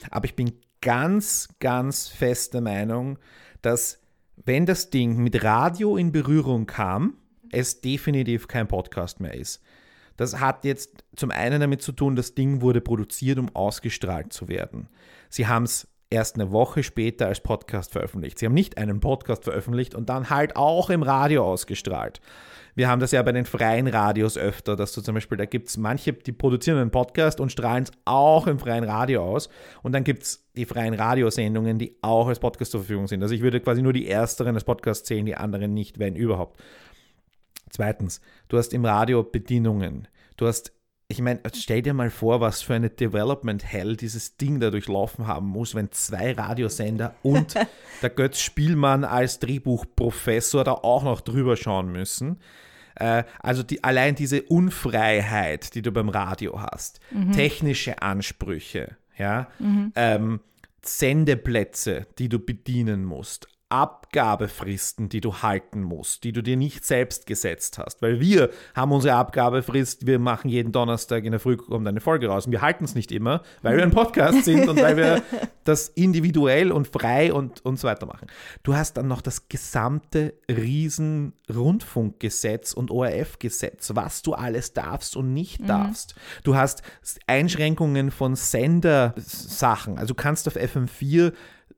[0.09, 3.19] Aber ich bin ganz, ganz fest der Meinung,
[3.61, 3.99] dass
[4.45, 7.17] wenn das Ding mit Radio in Berührung kam,
[7.51, 9.61] es definitiv kein Podcast mehr ist.
[10.17, 14.47] Das hat jetzt zum einen damit zu tun, das Ding wurde produziert, um ausgestrahlt zu
[14.47, 14.89] werden.
[15.29, 18.37] Sie haben es erst eine Woche später als Podcast veröffentlicht.
[18.37, 22.21] Sie haben nicht einen Podcast veröffentlicht und dann halt auch im Radio ausgestrahlt.
[22.75, 25.69] Wir haben das ja bei den freien Radios öfter, dass du zum Beispiel, da gibt
[25.69, 29.49] es manche, die produzieren einen Podcast und strahlen es auch im freien Radio aus.
[29.81, 33.21] Und dann gibt es die freien Radiosendungen, die auch als Podcast zur Verfügung sind.
[33.21, 36.59] Also ich würde quasi nur die ersteren als Podcast zählen, die anderen nicht, wenn überhaupt.
[37.69, 40.07] Zweitens, du hast im Radio Bedienungen.
[40.37, 40.73] Du hast
[41.07, 45.27] ich meine, stell dir mal vor, was für eine Development Hell dieses Ding da durchlaufen
[45.27, 47.55] haben muss, wenn zwei Radiosender und
[48.01, 52.39] der Götz Spielmann als Drehbuchprofessor da auch noch drüber schauen müssen.
[52.95, 57.31] Äh, also die, allein diese Unfreiheit, die du beim Radio hast, mhm.
[57.31, 59.91] technische Ansprüche, ja, mhm.
[59.95, 60.39] ähm,
[60.83, 67.25] Sendeplätze, die du bedienen musst, Abgabefristen, die du halten musst, die du dir nicht selbst
[67.25, 68.03] gesetzt hast.
[68.03, 72.27] Weil wir haben unsere Abgabefrist, wir machen jeden Donnerstag in der Früh kommt eine Folge
[72.27, 72.45] raus.
[72.45, 75.23] Und wir halten es nicht immer, weil wir ein Podcast sind und weil wir
[75.63, 78.27] das individuell und frei und, und so weiter machen.
[78.61, 85.67] Du hast dann noch das gesamte Riesen-Rundfunkgesetz und ORF-Gesetz, was du alles darfst und nicht
[85.67, 86.13] darfst.
[86.43, 86.83] Du hast
[87.25, 89.97] Einschränkungen von Sendersachen.
[89.97, 91.33] Also du kannst auf FM4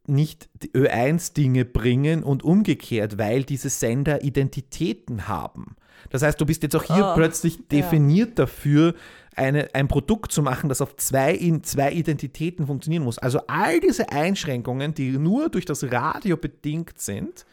[0.07, 5.75] nicht die Ö1-Dinge bringen und umgekehrt, weil diese Sender Identitäten haben.
[6.09, 8.93] Das heißt, du bist jetzt auch hier Oh, plötzlich definiert dafür,
[9.35, 13.17] eine, ein Produkt zu machen, das auf zwei, in zwei Identitäten funktionieren muss.
[13.17, 17.45] Also all diese Einschränkungen, die nur durch das Radio bedingt sind,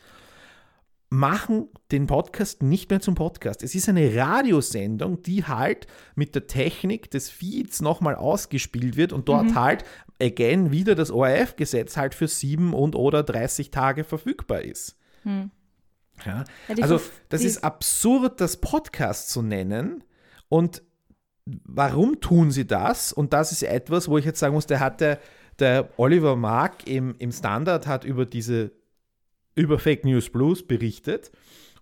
[1.13, 3.63] machen den Podcast nicht mehr zum Podcast.
[3.63, 9.29] Es ist eine Radiosendung, die halt mit der Technik des Feeds nochmal ausgespielt wird und
[9.29, 9.85] dort halt,
[10.21, 14.97] again, wieder das ORF-Gesetz halt für sieben und oder 30 Tage verfügbar ist.
[15.25, 15.51] Ja.
[16.25, 16.45] Ja,
[16.81, 20.05] Also, das ist absurd, das Podcast zu nennen.
[20.49, 20.83] Und
[21.45, 23.13] warum tun sie das?
[23.13, 25.19] Und das ist etwas, wo ich jetzt sagen muss, der hatte,
[25.59, 28.73] der Oliver Mark im, im Standard hat über diese,
[29.55, 31.31] über Fake News Blues berichtet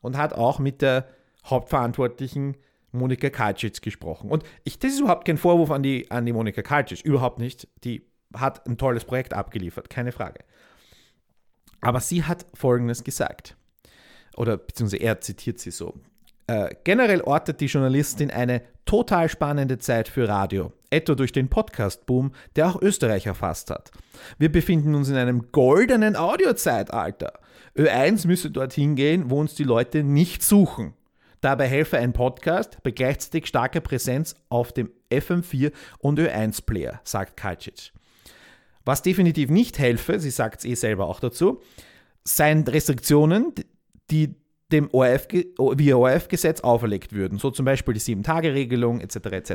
[0.00, 1.08] und hat auch mit der
[1.44, 2.56] Hauptverantwortlichen
[2.92, 4.30] Monika Kalcic gesprochen.
[4.30, 7.68] Und ich, das ist überhaupt kein Vorwurf an die, an die Monika Kalcic, überhaupt nicht.
[7.84, 10.44] Die hat ein tolles Projekt abgeliefert, keine Frage.
[11.80, 13.56] Aber sie hat Folgendes gesagt
[14.36, 15.94] oder beziehungsweise er zitiert sie so.
[16.46, 22.32] Äh, generell ortet die Journalistin eine total spannende Zeit für Radio, etwa durch den Podcast-Boom,
[22.57, 23.91] der auch Österreich erfasst hat.
[24.38, 27.32] Wir befinden uns in einem goldenen Audiozeitalter.
[27.76, 30.95] Ö1 müsse dorthin gehen, wo uns die Leute nicht suchen.
[31.41, 37.93] Dabei helfe ein Podcast bei gleichzeitig starker Präsenz auf dem FM4 und Ö1-Player, sagt Kalcic.
[38.84, 41.62] Was definitiv nicht helfe, sie sagt es eh selber auch dazu,
[42.24, 43.55] seien Restriktionen,
[44.11, 44.34] die
[44.72, 47.38] dem ORF, via ORF-Gesetz auferlegt würden.
[47.38, 49.16] So zum Beispiel die Sieben-Tage-Regelung etc.
[49.32, 49.55] etc.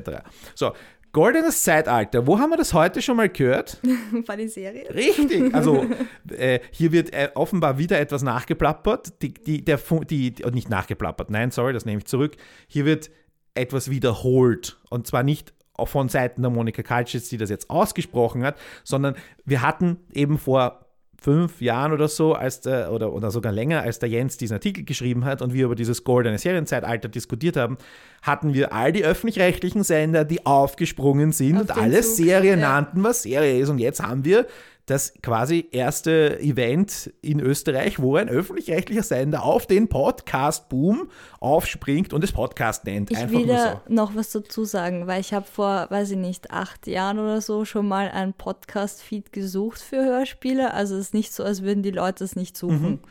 [0.56, 0.74] So,
[1.16, 2.28] goldenes Zeitalter.
[2.28, 3.80] Wo haben wir das heute schon mal gehört?
[4.28, 4.93] War die Serie?
[4.93, 5.55] Richtig.
[5.55, 5.86] Also
[6.30, 9.22] äh, hier wird äh, offenbar wieder etwas nachgeplappert.
[9.22, 12.36] Die, die, der, die, die, nicht nachgeplappert, nein, sorry, das nehme ich zurück.
[12.68, 13.11] Hier wird
[13.53, 14.78] etwas wiederholt.
[14.89, 19.61] Und zwar nicht von Seiten der Monika Kalschitz, die das jetzt ausgesprochen hat, sondern wir
[19.61, 20.85] hatten eben vor
[21.26, 24.84] fünf Jahren oder so, als der, oder, oder sogar länger, als der Jens diesen Artikel
[24.84, 27.80] geschrieben hat und wir über dieses goldene Serienzeitalter diskutiert haben,
[28.21, 32.59] hatten wir all die öffentlich-rechtlichen Sender, die aufgesprungen sind Auf und den alle Zug, Serien
[32.59, 32.69] ja.
[32.69, 33.69] nannten, was Serie ist.
[33.69, 34.45] Und jetzt haben wir
[34.88, 41.10] das quasi erste Event in Österreich, wo ein öffentlich-rechtlicher Sender auf den Podcast-Boom
[41.40, 43.10] aufspringt und es Podcast nennt.
[43.10, 43.94] Ich Einfach will da so.
[43.94, 47.66] noch was dazu sagen, weil ich habe vor, weiß ich nicht, acht Jahren oder so
[47.66, 50.74] schon mal einen Podcast-Feed gesucht für Hörspiele.
[50.74, 53.00] Also es ist nicht so, als würden die Leute es nicht suchen.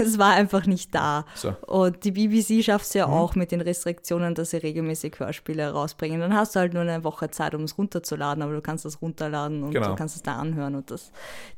[0.00, 1.22] Es war einfach nicht da.
[1.22, 1.24] Mhm.
[1.34, 1.48] So.
[1.50, 1.56] Mhm.
[1.66, 6.20] Und die BBC schafft es ja auch mit den Restriktionen, dass sie regelmäßig Hörspiele rausbringen.
[6.20, 9.02] Dann hast du halt nur eine Woche Zeit, um es runterzuladen, aber du kannst das
[9.02, 9.88] runterladen und Genau.
[9.88, 10.76] du kannst es da anhören.
[10.76, 11.03] Und das,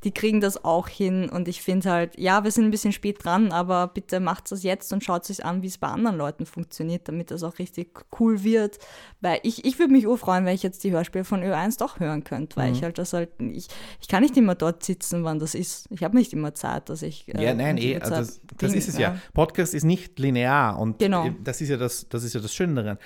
[0.05, 1.28] die kriegen das auch hin.
[1.28, 4.62] Und ich finde halt, ja, wir sind ein bisschen spät dran, aber bitte macht es
[4.62, 8.05] jetzt und schaut sich an, wie es bei anderen Leuten funktioniert, damit das auch richtig
[8.20, 8.78] cool wird.
[9.20, 12.24] Weil ich, ich würde mich urfreuen, wenn ich jetzt die Hörspiele von Ö1 doch hören
[12.24, 12.62] könnte, Mhm.
[12.62, 13.68] weil ich halt das halt, ich,
[14.01, 15.86] ich kann nicht immer dort sitzen, wann das ist.
[15.90, 17.26] Ich habe nicht immer Zeit, dass ich.
[17.34, 19.18] äh, Ja, nein, eh, also das, das Ding, ist es ja.
[19.34, 21.26] Podcast ist nicht linear und Genau.
[21.26, 22.99] äh, das ist ja das, das ist ja das Schöne daran.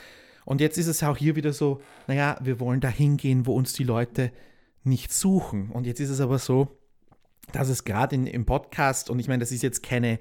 [0.47, 3.73] Und jetzt ist es auch hier wieder so, naja, wir wollen da hingehen, wo uns
[3.75, 4.33] die Leute
[4.83, 5.71] nicht suchen.
[5.71, 6.69] Und jetzt ist es aber so,
[7.53, 10.19] dass es gerade im Podcast, und ich meine, das ist jetzt keine,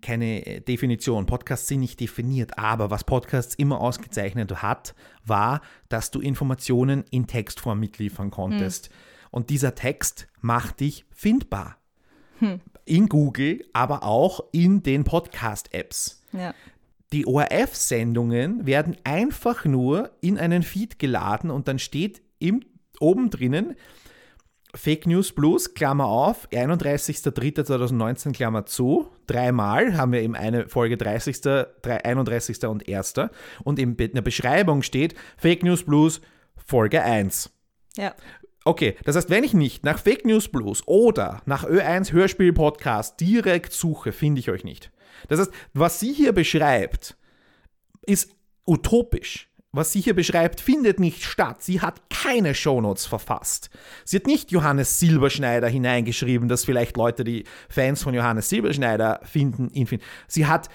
[0.00, 4.94] keine äh, Definition, Podcasts sind nicht definiert, aber was Podcasts immer ausgezeichnet hat,
[5.24, 8.90] war, dass du Informationen in Textform mitliefern konntest.
[9.30, 11.76] Und dieser Text macht dich findbar
[12.84, 16.22] in Google, aber auch in den Podcast-Apps.
[16.32, 16.54] Ja.
[17.12, 22.64] Die ORF-Sendungen werden einfach nur in einen Feed geladen und dann steht im,
[23.00, 23.76] oben drinnen
[24.74, 29.08] Fake News Plus, Klammer auf, 31.03.2019, Klammer zu.
[29.26, 31.40] Dreimal haben wir eben eine Folge 30.,
[31.82, 32.64] 31.
[32.64, 33.14] und 1.
[33.64, 36.20] Und in der Beschreibung steht Fake News Plus
[36.66, 37.50] Folge 1.
[37.96, 38.14] Ja.
[38.64, 43.18] Okay, das heißt, wenn ich nicht nach Fake News Blues oder nach Ö1 Hörspiel Podcast
[43.18, 44.92] direkt suche, finde ich euch nicht.
[45.28, 47.16] Das heißt, was sie hier beschreibt,
[48.02, 48.36] ist
[48.66, 49.48] utopisch.
[49.72, 51.62] Was sie hier beschreibt, findet nicht statt.
[51.62, 53.68] Sie hat keine Shownotes verfasst.
[54.04, 59.68] Sie hat nicht Johannes Silberschneider hineingeschrieben, dass vielleicht Leute, die Fans von Johannes Silberschneider finden,
[59.70, 60.06] ihn finden.
[60.26, 60.70] Sie hat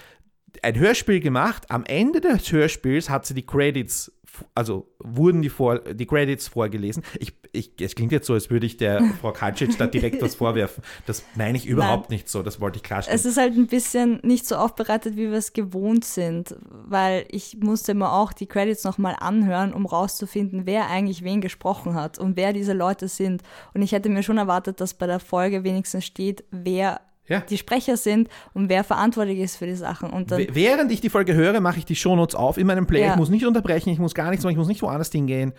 [0.62, 1.70] ein Hörspiel gemacht.
[1.70, 4.12] Am Ende des Hörspiels hat sie die Credits
[4.54, 7.02] also wurden die, vor, die Credits vorgelesen.
[7.18, 10.34] Ich, ich, es klingt jetzt so, als würde ich der Frau Kalcic da direkt was
[10.34, 10.82] vorwerfen.
[11.06, 12.18] Das meine ich überhaupt Nein.
[12.18, 13.18] nicht so, das wollte ich klarstellen.
[13.18, 17.58] Es ist halt ein bisschen nicht so aufbereitet, wie wir es gewohnt sind, weil ich
[17.58, 22.36] musste immer auch die Credits nochmal anhören, um rauszufinden, wer eigentlich wen gesprochen hat und
[22.36, 23.42] wer diese Leute sind.
[23.74, 27.40] Und ich hätte mir schon erwartet, dass bei der Folge wenigstens steht, wer ja.
[27.40, 30.10] die Sprecher sind und wer verantwortlich ist für die Sachen.
[30.10, 33.02] Und dann, Während ich die Folge höre, mache ich die Shownotes auf in meinem Play.
[33.02, 33.12] Ja.
[33.12, 35.52] Ich muss nicht unterbrechen, ich muss gar nichts machen, ich muss nicht woanders hingehen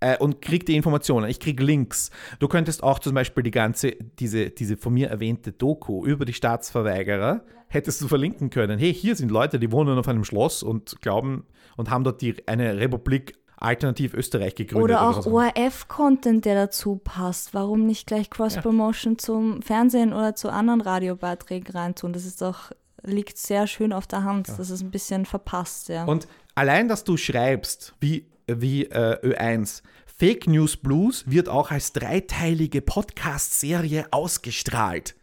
[0.00, 1.28] äh, und kriege die Informationen.
[1.28, 2.10] Ich kriege Links.
[2.38, 6.32] Du könntest auch zum Beispiel die ganze, diese, diese von mir erwähnte Doku über die
[6.32, 8.78] Staatsverweigerer, hättest du verlinken können.
[8.78, 11.46] Hey, hier sind Leute, die wohnen auf einem Schloss und glauben
[11.76, 14.84] und haben dort die, eine Republik Alternativ Österreich gegründet.
[14.84, 15.30] Oder auch oder so.
[15.38, 17.52] ORF-Content, der dazu passt.
[17.52, 19.18] Warum nicht gleich Cross-Promotion ja.
[19.18, 22.14] zum Fernsehen oder zu anderen Radiobeiträgen reintun?
[22.14, 24.48] Das ist doch, liegt sehr schön auf der Hand.
[24.48, 24.54] Ja.
[24.56, 26.04] Das ist ein bisschen verpasst, ja.
[26.04, 31.92] Und allein, dass du schreibst, wie, wie äh, Ö1, Fake News Blues wird auch als
[31.92, 35.16] dreiteilige Podcast-Serie ausgestrahlt.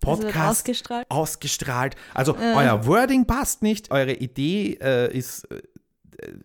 [0.00, 1.06] Podcast ausgestrahlt.
[1.10, 1.96] ausgestrahlt.
[2.14, 2.54] Also äh.
[2.56, 5.60] euer Wording passt nicht, eure Idee äh, ist äh,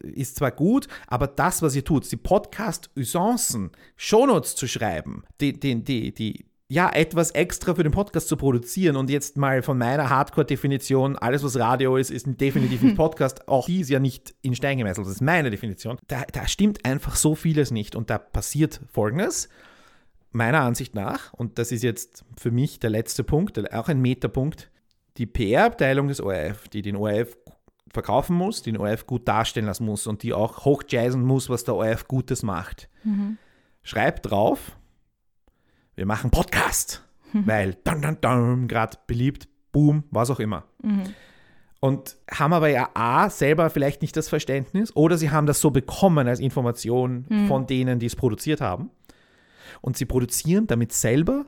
[0.02, 5.84] ist zwar gut, aber das, was ihr tut, die Podcast-Usancen, Shownotes zu schreiben, die, die,
[5.84, 10.10] die, die, ja, etwas extra für den Podcast zu produzieren und jetzt mal von meiner
[10.10, 14.56] Hardcore-Definition, alles was Radio ist, ist definitiv ein Podcast, auch die ist ja nicht in
[14.56, 15.98] Stein gemeißelt, das ist meine Definition.
[16.08, 19.50] Da, da stimmt einfach so vieles nicht und da passiert Folgendes,
[20.32, 24.70] meiner Ansicht nach, und das ist jetzt für mich der letzte Punkt, auch ein Metapunkt,
[25.18, 27.38] die PR-Abteilung des ORF, die den ORF
[27.96, 31.76] verkaufen muss, den ORF gut darstellen lassen muss und die auch hochjazzen muss, was der
[31.76, 32.90] ORF Gutes macht.
[33.04, 33.38] Mhm.
[33.82, 34.78] Schreibt drauf,
[35.96, 37.48] wir machen Podcast, mhm.
[37.48, 40.66] weil dann, dann, dann, gerade beliebt, boom, was auch immer.
[40.84, 41.14] Mhm.
[41.80, 45.72] Und haben aber ja A, selber vielleicht nicht das Verständnis oder sie haben das so
[45.72, 47.48] bekommen als Information mhm.
[47.48, 48.92] von denen, die es produziert haben.
[49.82, 51.46] Und sie produzieren damit selber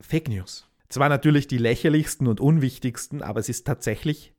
[0.00, 0.68] Fake News.
[0.88, 4.35] Zwar natürlich die lächerlichsten und unwichtigsten, aber es ist tatsächlich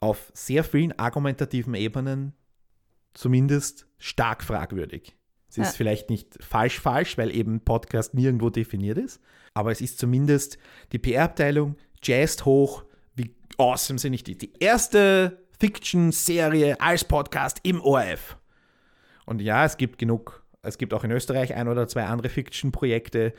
[0.00, 2.32] auf sehr vielen argumentativen Ebenen
[3.14, 5.16] zumindest stark fragwürdig.
[5.48, 5.72] Es ist ja.
[5.72, 9.20] vielleicht nicht falsch falsch, weil eben Podcast nirgendwo definiert ist,
[9.52, 10.58] aber es ist zumindest
[10.92, 12.84] die PR-Abteilung jazzt hoch,
[13.14, 14.38] wie awesome sind nicht die.
[14.38, 18.38] Die erste Fiction-Serie als Podcast im ORF.
[19.26, 23.34] Und ja, es gibt genug, es gibt auch in Österreich ein oder zwei andere Fiction-Projekte.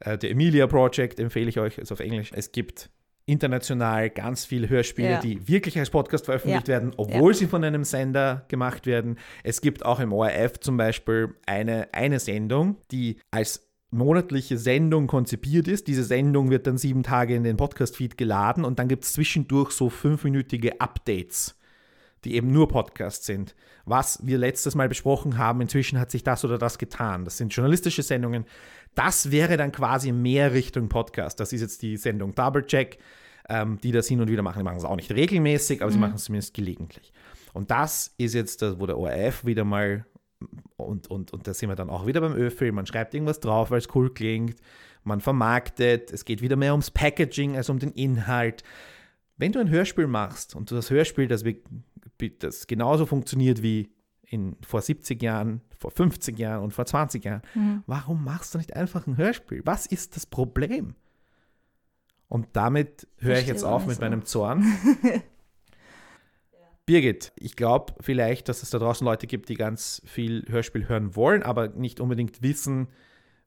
[0.00, 2.30] Äh, der Emilia Project empfehle ich euch, ist auf Englisch.
[2.32, 2.90] Es gibt
[3.26, 5.20] international ganz viele Hörspiele, ja.
[5.20, 6.74] die wirklich als Podcast veröffentlicht ja.
[6.74, 7.38] werden, obwohl ja.
[7.38, 9.18] sie von einem Sender gemacht werden.
[9.42, 15.66] Es gibt auch im ORF zum Beispiel eine, eine Sendung, die als monatliche Sendung konzipiert
[15.68, 15.88] ist.
[15.88, 19.72] Diese Sendung wird dann sieben Tage in den Podcast-Feed geladen und dann gibt es zwischendurch
[19.72, 21.58] so fünfminütige Updates,
[22.24, 23.56] die eben nur Podcasts sind.
[23.84, 27.24] Was wir letztes Mal besprochen haben, inzwischen hat sich das oder das getan.
[27.24, 28.44] Das sind journalistische Sendungen,
[28.96, 31.38] das wäre dann quasi mehr Richtung Podcast.
[31.38, 32.98] Das ist jetzt die Sendung Double Check,
[33.48, 34.58] ähm, die das hin und wieder machen.
[34.58, 35.94] Die machen es auch nicht regelmäßig, aber mhm.
[35.94, 37.12] sie machen es zumindest gelegentlich.
[37.52, 40.06] Und das ist jetzt, das, wo der ORF wieder mal,
[40.76, 43.70] und, und, und da sind wir dann auch wieder beim Öfel, man schreibt irgendwas drauf,
[43.70, 44.56] weil es cool klingt,
[45.04, 48.64] man vermarktet, es geht wieder mehr ums Packaging als um den Inhalt.
[49.36, 51.44] Wenn du ein Hörspiel machst und du das Hörspiel, das,
[52.38, 53.90] das genauso funktioniert wie
[54.28, 57.42] in, vor 70 Jahren, vor 50 Jahren und vor 20 Jahren.
[57.54, 57.82] Mhm.
[57.86, 59.62] Warum machst du nicht einfach ein Hörspiel?
[59.64, 60.94] Was ist das Problem?
[62.28, 64.64] Und damit höre ich jetzt auf mit meinem Zorn.
[66.86, 71.16] Birgit, ich glaube vielleicht, dass es da draußen Leute gibt, die ganz viel Hörspiel hören
[71.16, 72.88] wollen, aber nicht unbedingt wissen,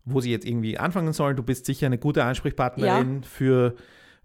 [0.04, 1.38] wo sie jetzt irgendwie anfangen sollen.
[1.38, 3.28] Du bist sicher eine gute Ansprechpartnerin ja.
[3.28, 3.76] für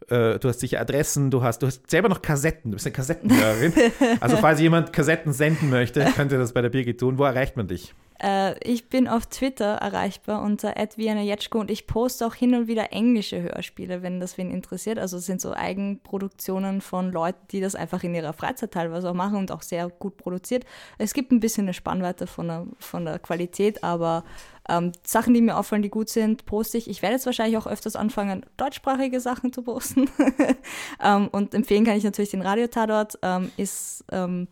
[0.08, 2.92] äh, du hast sicher Adressen, du hast, du hast selber noch Kassetten, du bist eine
[2.92, 3.72] Kassettenhörerin.
[4.20, 7.18] also falls jemand Kassetten senden möchte, könnte das bei der Birgit tun.
[7.18, 7.94] Wo erreicht man dich?
[8.22, 12.92] Äh, ich bin auf Twitter erreichbar unter @vianajetschko und ich poste auch hin und wieder
[12.92, 14.98] englische Hörspiele, wenn das wen interessiert.
[14.98, 19.14] Also es sind so Eigenproduktionen von Leuten, die das einfach in ihrer Freizeit teilweise auch
[19.14, 20.64] machen und auch sehr gut produziert.
[20.98, 24.24] Es gibt ein bisschen eine Spannweite von der, von der Qualität, aber
[24.68, 26.88] ähm, Sachen, die mir auffallen, die gut sind, poste ich.
[26.88, 30.08] Ich werde jetzt wahrscheinlich auch öfters anfangen, deutschsprachige Sachen zu posten.
[31.02, 33.18] ähm, und empfehlen kann ich natürlich den Radiotatort.
[33.22, 34.48] Ähm, ist ähm,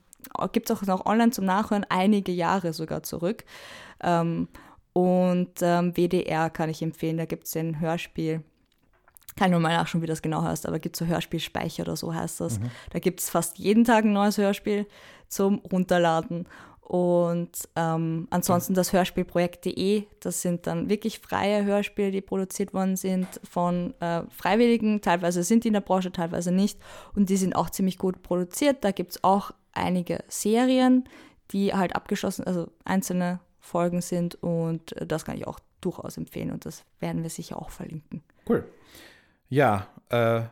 [0.52, 3.44] gibt es auch noch online zum Nachhören, einige Jahre sogar zurück.
[4.02, 4.48] Ähm,
[4.92, 8.42] und ähm, WDR kann ich empfehlen, da gibt es ein Hörspiel.
[9.36, 12.14] Kann nur mal nachschauen, wie das genau heißt, aber gibt es so Hörspielspeicher oder so
[12.14, 12.58] heißt das.
[12.58, 12.70] Mhm.
[12.90, 14.86] Da gibt es fast jeden Tag ein neues Hörspiel
[15.28, 16.46] zum Runterladen.
[16.92, 23.40] Und ähm, ansonsten das Hörspielprojekt.de, das sind dann wirklich freie Hörspiele, die produziert worden sind
[23.44, 25.00] von äh, Freiwilligen.
[25.00, 26.78] Teilweise sind die in der Branche, teilweise nicht.
[27.14, 28.84] Und die sind auch ziemlich gut produziert.
[28.84, 31.08] Da gibt es auch einige Serien,
[31.50, 36.66] die halt abgeschlossen, also einzelne Folgen sind und das kann ich auch durchaus empfehlen und
[36.66, 38.22] das werden wir sicher auch verlinken.
[38.46, 38.68] Cool.
[39.48, 40.42] Ja, äh,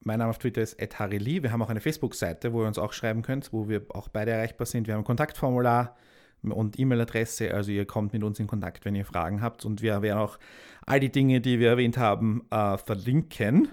[0.00, 1.42] mein Name auf Twitter ist @harrylee.
[1.42, 4.32] Wir haben auch eine Facebook-Seite, wo ihr uns auch schreiben könnt, wo wir auch beide
[4.32, 4.86] erreichbar sind.
[4.86, 5.96] Wir haben ein Kontaktformular
[6.42, 10.00] und E-Mail-Adresse, also ihr kommt mit uns in Kontakt, wenn ihr Fragen habt und wir
[10.00, 10.38] werden auch
[10.86, 13.68] all die Dinge, die wir erwähnt haben, äh, verlinken.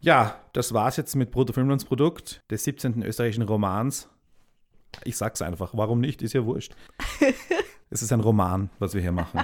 [0.00, 3.02] Ja, das war's jetzt mit Bruttofilmlandsprodukt des 17.
[3.02, 4.08] österreichischen Romans.
[5.04, 6.22] Ich sag's einfach, warum nicht?
[6.22, 6.74] Ist ja wurscht.
[7.90, 9.40] es ist ein Roman, was wir hier machen.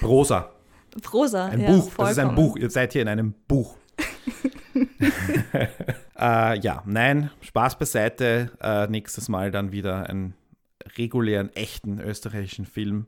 [0.00, 0.50] Prosa.
[1.02, 2.36] Prosa, Ein ja, Buch, das ist ein vollkommen.
[2.36, 2.56] Buch.
[2.56, 3.76] Ihr seid hier in einem Buch.
[6.18, 8.50] äh, ja, nein, Spaß beiseite.
[8.60, 10.34] Äh, nächstes Mal dann wieder einen
[10.96, 13.06] regulären, echten österreichischen Film.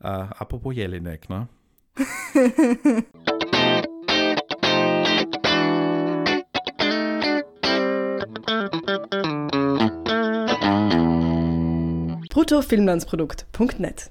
[0.00, 1.48] Äh, apropos Jelinek, ne?
[12.30, 14.10] bruttofilmlandsprodukt.net